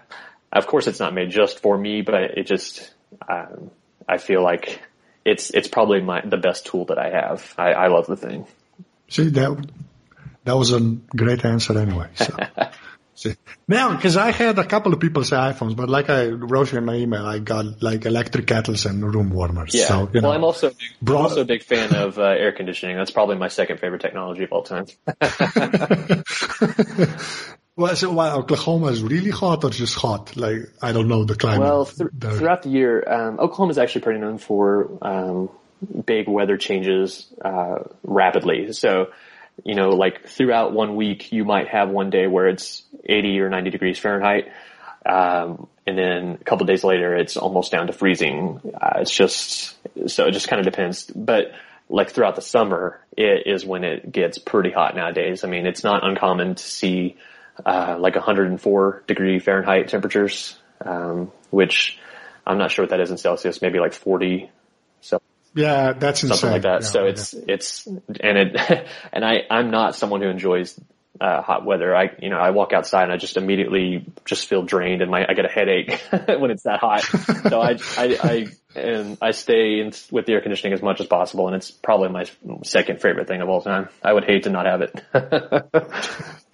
[0.52, 2.92] of course it's not made just for me, but it just,
[3.28, 3.70] um,
[4.08, 4.80] I feel like
[5.24, 7.54] it's, it's probably my, the best tool that I have.
[7.58, 8.46] I, I love the thing.
[9.08, 9.68] See, that,
[10.44, 12.08] that was a great answer anyway.
[12.14, 12.34] So.
[13.68, 16.78] Now, because I had a couple of people say iPhones, but like I wrote you
[16.78, 19.74] in my email, I got like electric kettles and room warmers.
[19.74, 19.86] Yeah.
[19.86, 20.72] So, well, know, I'm also
[21.06, 22.96] I'm also a big fan of uh, air conditioning.
[22.96, 24.86] That's probably my second favorite technology of all time.
[27.76, 30.36] well, so why Oklahoma is really hot or just hot?
[30.36, 31.60] Like I don't know the climate.
[31.60, 35.50] Well, th- throughout the year, um, Oklahoma is actually pretty known for um,
[36.04, 38.72] big weather changes uh, rapidly.
[38.72, 39.10] So
[39.64, 43.48] you know, like throughout one week, you might have one day where it's 80 or
[43.48, 44.48] 90 degrees Fahrenheit.
[45.04, 48.60] Um, and then a couple days later, it's almost down to freezing.
[48.74, 51.04] Uh, it's just, so it just kind of depends.
[51.04, 51.52] But
[51.88, 55.42] like throughout the summer, it is when it gets pretty hot nowadays.
[55.42, 57.16] I mean, it's not uncommon to see,
[57.64, 61.98] uh, like 104 degree Fahrenheit temperatures, um, which
[62.46, 64.50] I'm not sure what that is in Celsius, maybe like 40
[65.54, 66.50] yeah, that's something insane.
[66.52, 66.82] like that.
[66.82, 67.40] Yeah, so it's yeah.
[67.48, 70.78] it's and it and I I'm not someone who enjoys
[71.20, 71.94] uh, hot weather.
[71.94, 75.26] I you know I walk outside and I just immediately just feel drained and my
[75.28, 77.02] I get a headache when it's that hot.
[77.02, 81.06] so I I I and I stay in, with the air conditioning as much as
[81.06, 82.26] possible, and it's probably my
[82.62, 83.88] second favorite thing of all time.
[84.02, 85.04] I would hate to not have it.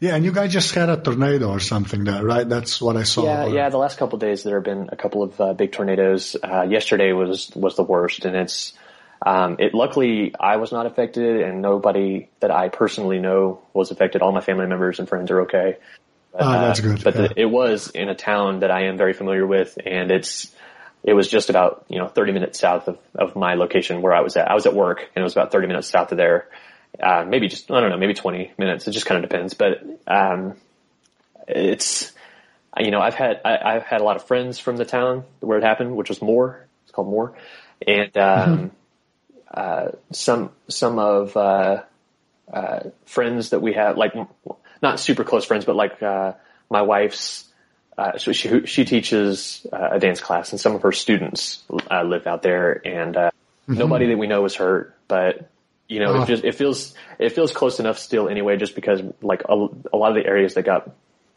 [0.00, 2.46] Yeah, and you guys just had a tornado or something there, right?
[2.46, 3.24] That's what I saw.
[3.24, 3.68] Yeah, yeah.
[3.70, 6.36] The last couple days there have been a couple of uh, big tornadoes.
[6.42, 8.74] Uh, yesterday was was the worst, and it's
[9.24, 9.72] um, it.
[9.72, 14.20] Luckily, I was not affected, and nobody that I personally know was affected.
[14.20, 15.76] All my family members and friends are okay.
[16.32, 16.98] But, oh, that's good.
[16.98, 17.28] Uh, but yeah.
[17.28, 20.54] the, it was in a town that I am very familiar with, and it's
[21.02, 24.20] it was just about you know 30 minutes south of of my location where I
[24.20, 24.50] was at.
[24.50, 26.48] I was at work, and it was about 30 minutes south of there
[27.02, 28.86] uh, maybe just, I don't know, maybe 20 minutes.
[28.88, 30.54] It just kind of depends, but, um,
[31.48, 32.12] it's,
[32.78, 35.58] you know, I've had, I, have had a lot of friends from the town where
[35.58, 36.66] it happened, which was Moore.
[36.84, 37.34] It's called Moore.
[37.86, 38.66] And, um, mm-hmm.
[39.52, 41.82] uh, some, some of, uh,
[42.52, 44.14] uh, friends that we have, like,
[44.82, 46.32] not super close friends, but like, uh,
[46.70, 47.44] my wife's,
[47.96, 52.02] uh, so she, she teaches uh, a dance class and some of her students uh,
[52.02, 53.30] live out there and, uh,
[53.68, 53.78] mm-hmm.
[53.78, 55.48] nobody that we know was hurt, but
[55.88, 59.42] you know, it just, it feels, it feels close enough still anyway, just because like
[59.48, 59.54] a,
[59.92, 60.90] a lot of the areas that got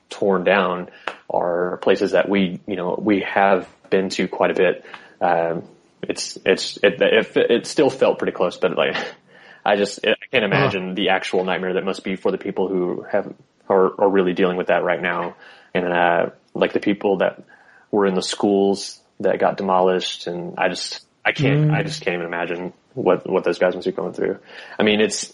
[0.10, 0.90] torn down
[1.30, 4.86] are places that we, you know, we have been to quite a bit.
[5.22, 5.64] Um,
[6.02, 8.96] it's, it's, it, it, it still felt pretty close, but like,
[9.66, 13.06] I just, I can't imagine the actual nightmare that must be for the people who
[13.12, 13.32] have,
[13.68, 15.36] are, are really dealing with that right now.
[15.74, 17.44] And, uh, like the people that
[17.92, 21.74] were in the schools that got demolished and I just, I can't, mm.
[21.74, 24.40] I just can't even imagine what what those guys must be going through.
[24.78, 25.34] I mean, it's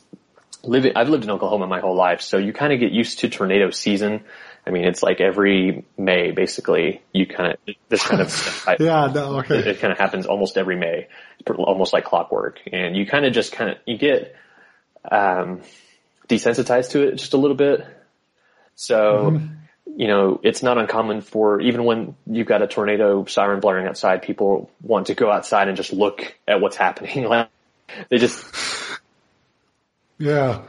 [0.63, 0.93] living.
[0.95, 3.69] I've lived in Oklahoma my whole life, so you kind of get used to tornado
[3.69, 4.23] season.
[4.67, 7.01] I mean, it's like every May, basically.
[7.13, 9.59] You kind of this kind of yeah, no, okay.
[9.59, 11.07] It, it kind of happens almost every May,
[11.47, 14.35] almost like clockwork, and you kind of just kind of you get
[15.09, 15.61] um,
[16.27, 17.85] desensitized to it just a little bit.
[18.75, 19.31] So.
[19.31, 23.87] Mm-hmm you know, it's not uncommon for even when you've got a tornado siren blaring
[23.87, 27.25] outside, people want to go outside and just look at what's happening.
[27.29, 27.49] Like
[28.09, 28.43] they just.
[30.17, 30.63] Yeah.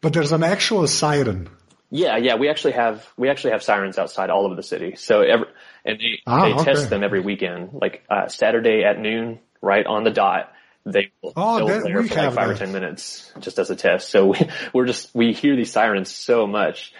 [0.00, 1.48] But there's an actual siren
[1.90, 4.94] Yeah, yeah, we actually have we actually have sirens outside all over the city.
[4.96, 5.46] So every
[5.84, 6.64] and they, Ah, they okay.
[6.64, 10.52] test them every weekend, like uh, Saturday at noon, right on the dot.
[10.84, 14.08] They will Oh, that- flare for like five or ten minutes just as a test.
[14.10, 14.38] So we,
[14.74, 16.92] we're just we hear these sirens so much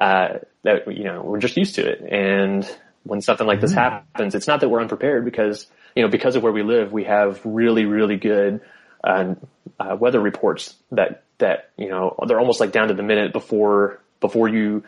[0.00, 2.00] uh, that you know we're just used to it.
[2.10, 2.68] And
[3.04, 3.76] when something like this Mm.
[3.76, 7.04] happens, it's not that we're unprepared because you know because of where we live, we
[7.04, 8.60] have really really good
[9.04, 9.34] uh,
[9.78, 14.00] uh, weather reports that that you know they're almost like down to the minute before
[14.20, 14.82] before you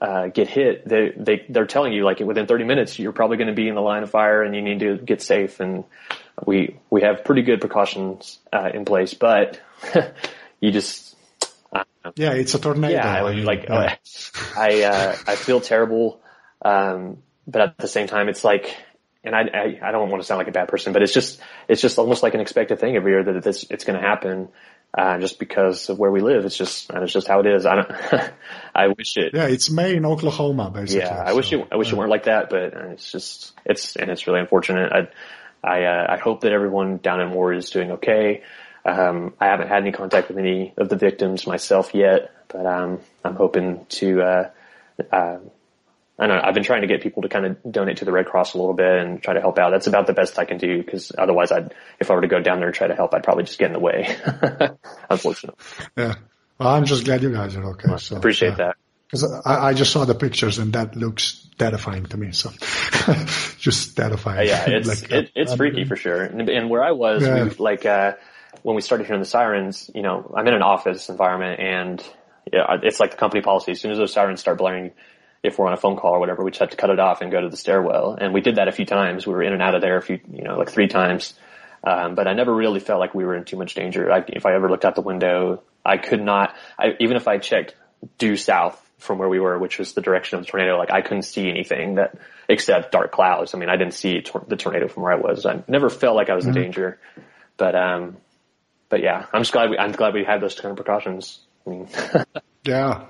[0.00, 0.88] uh, get hit.
[0.88, 3.74] They they they're telling you like within 30 minutes you're probably going to be in
[3.74, 5.60] the line of fire and you need to get safe.
[5.60, 5.84] And
[6.46, 9.60] we we have pretty good precautions uh, in place, but
[10.60, 11.09] you just
[12.16, 12.94] Yeah, it's a tornado.
[12.94, 13.96] yeah, I like yeah.
[14.56, 16.20] I uh, I feel terrible,
[16.62, 18.74] um, but at the same time, it's like,
[19.22, 21.40] and I, I I don't want to sound like a bad person, but it's just
[21.68, 24.48] it's just almost like an expected thing every year that it's it's going to happen,
[24.96, 26.46] uh, just because of where we live.
[26.46, 27.66] It's just and it's just how it is.
[27.66, 27.92] I don't.
[28.74, 29.32] I wish it.
[29.34, 31.06] yeah, it's May in Oklahoma, basically.
[31.06, 31.68] Yeah, I wish so, it.
[31.70, 34.90] I wish it weren't like that, but uh, it's just it's and it's really unfortunate.
[34.90, 35.08] I
[35.62, 38.42] I uh, I hope that everyone down in Moore is doing okay.
[38.98, 43.00] Um, I haven't had any contact with any of the victims myself yet, but um,
[43.24, 44.22] I'm hoping to.
[44.22, 44.50] Uh,
[45.12, 45.38] uh,
[46.18, 46.42] I don't know.
[46.44, 48.58] I've been trying to get people to kind of donate to the Red Cross a
[48.58, 49.70] little bit and try to help out.
[49.70, 52.40] That's about the best I can do because otherwise, I'd if I were to go
[52.40, 54.14] down there and try to help, I'd probably just get in the way.
[55.10, 55.58] Unfortunately,
[55.96, 56.14] Yeah.
[56.58, 57.96] Well, I'm just glad you guys are okay.
[57.96, 58.54] So, appreciate yeah.
[58.56, 58.76] that.
[59.06, 62.32] Because I, I just saw the pictures and that looks terrifying to me.
[62.32, 62.50] So
[63.58, 64.46] just terrifying.
[64.46, 66.22] yeah, it's Like, it, it's um, freaky for sure.
[66.22, 67.44] And, and where I was, Yeah.
[67.44, 68.12] we, like uh,
[68.62, 72.04] when we started hearing the sirens, you know, I'm in an office environment, and
[72.52, 73.72] yeah, it's like the company policy.
[73.72, 74.92] As soon as those sirens start blaring,
[75.42, 77.22] if we're on a phone call or whatever, we just have to cut it off
[77.22, 78.16] and go to the stairwell.
[78.20, 79.26] And we did that a few times.
[79.26, 81.34] We were in and out of there a few, you know, like three times.
[81.82, 84.12] Um, but I never really felt like we were in too much danger.
[84.12, 87.38] I, if I ever looked out the window, I could not, I, even if I
[87.38, 87.74] checked
[88.18, 91.00] due south from where we were, which was the direction of the tornado, like I
[91.00, 92.18] couldn't see anything that,
[92.50, 93.54] except dark clouds.
[93.54, 95.46] I mean, I didn't see tor- the tornado from where I was.
[95.46, 96.98] I never felt like I was in danger.
[97.56, 98.16] But, um,
[98.90, 101.40] but yeah, I'm just glad we, I'm glad we had those kind of precautions.
[101.66, 101.88] I mean,
[102.64, 103.06] Yeah.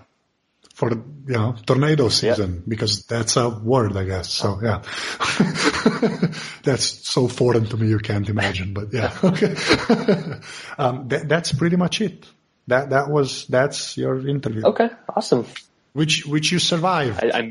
[0.75, 4.31] For the, you know, tornado season, because that's a word, I guess.
[4.33, 4.83] So yeah.
[6.63, 9.13] that's so foreign to me, you can't imagine, but yeah.
[9.25, 9.55] Okay.
[10.79, 12.25] um, that, that's pretty much it.
[12.69, 14.63] That, that was, that's your interview.
[14.67, 15.47] okay, awesome.
[15.93, 17.25] Which, which you survived.
[17.25, 17.43] I, I, I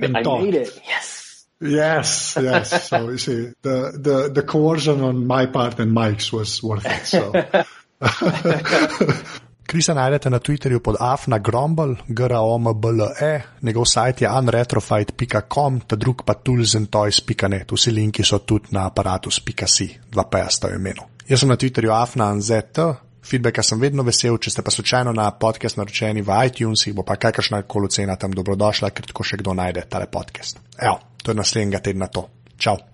[0.42, 0.82] made it.
[0.88, 1.46] Yes.
[1.62, 2.88] Yes, yes.
[2.88, 7.06] So you see, the, the, the coercion on my part and Myke's was worth it.
[7.06, 7.66] So.
[9.70, 17.72] Krisa najdete na Twitterju pod afnagrombl, g-r-o-m-b-l-e, njegov sajt je unretrofight.com, ta drug pa toolsandtoys.net.
[17.72, 21.06] Vsi linki so tudi na aparatus.si, dva pa sta v imenu.
[21.30, 22.82] Jaz sem na Twitterju afnanzet,
[23.22, 27.22] feedbacka sem vedno vesel, če ste pa slučajno na podcast naročeni v iTunesih, bo pa
[27.22, 30.58] kakršna koli cena tam dobrodošla, ker tako še kdo najde tale podcast.
[30.82, 32.26] Evo, to je naslednjega tedna to.
[32.58, 32.90] Čau!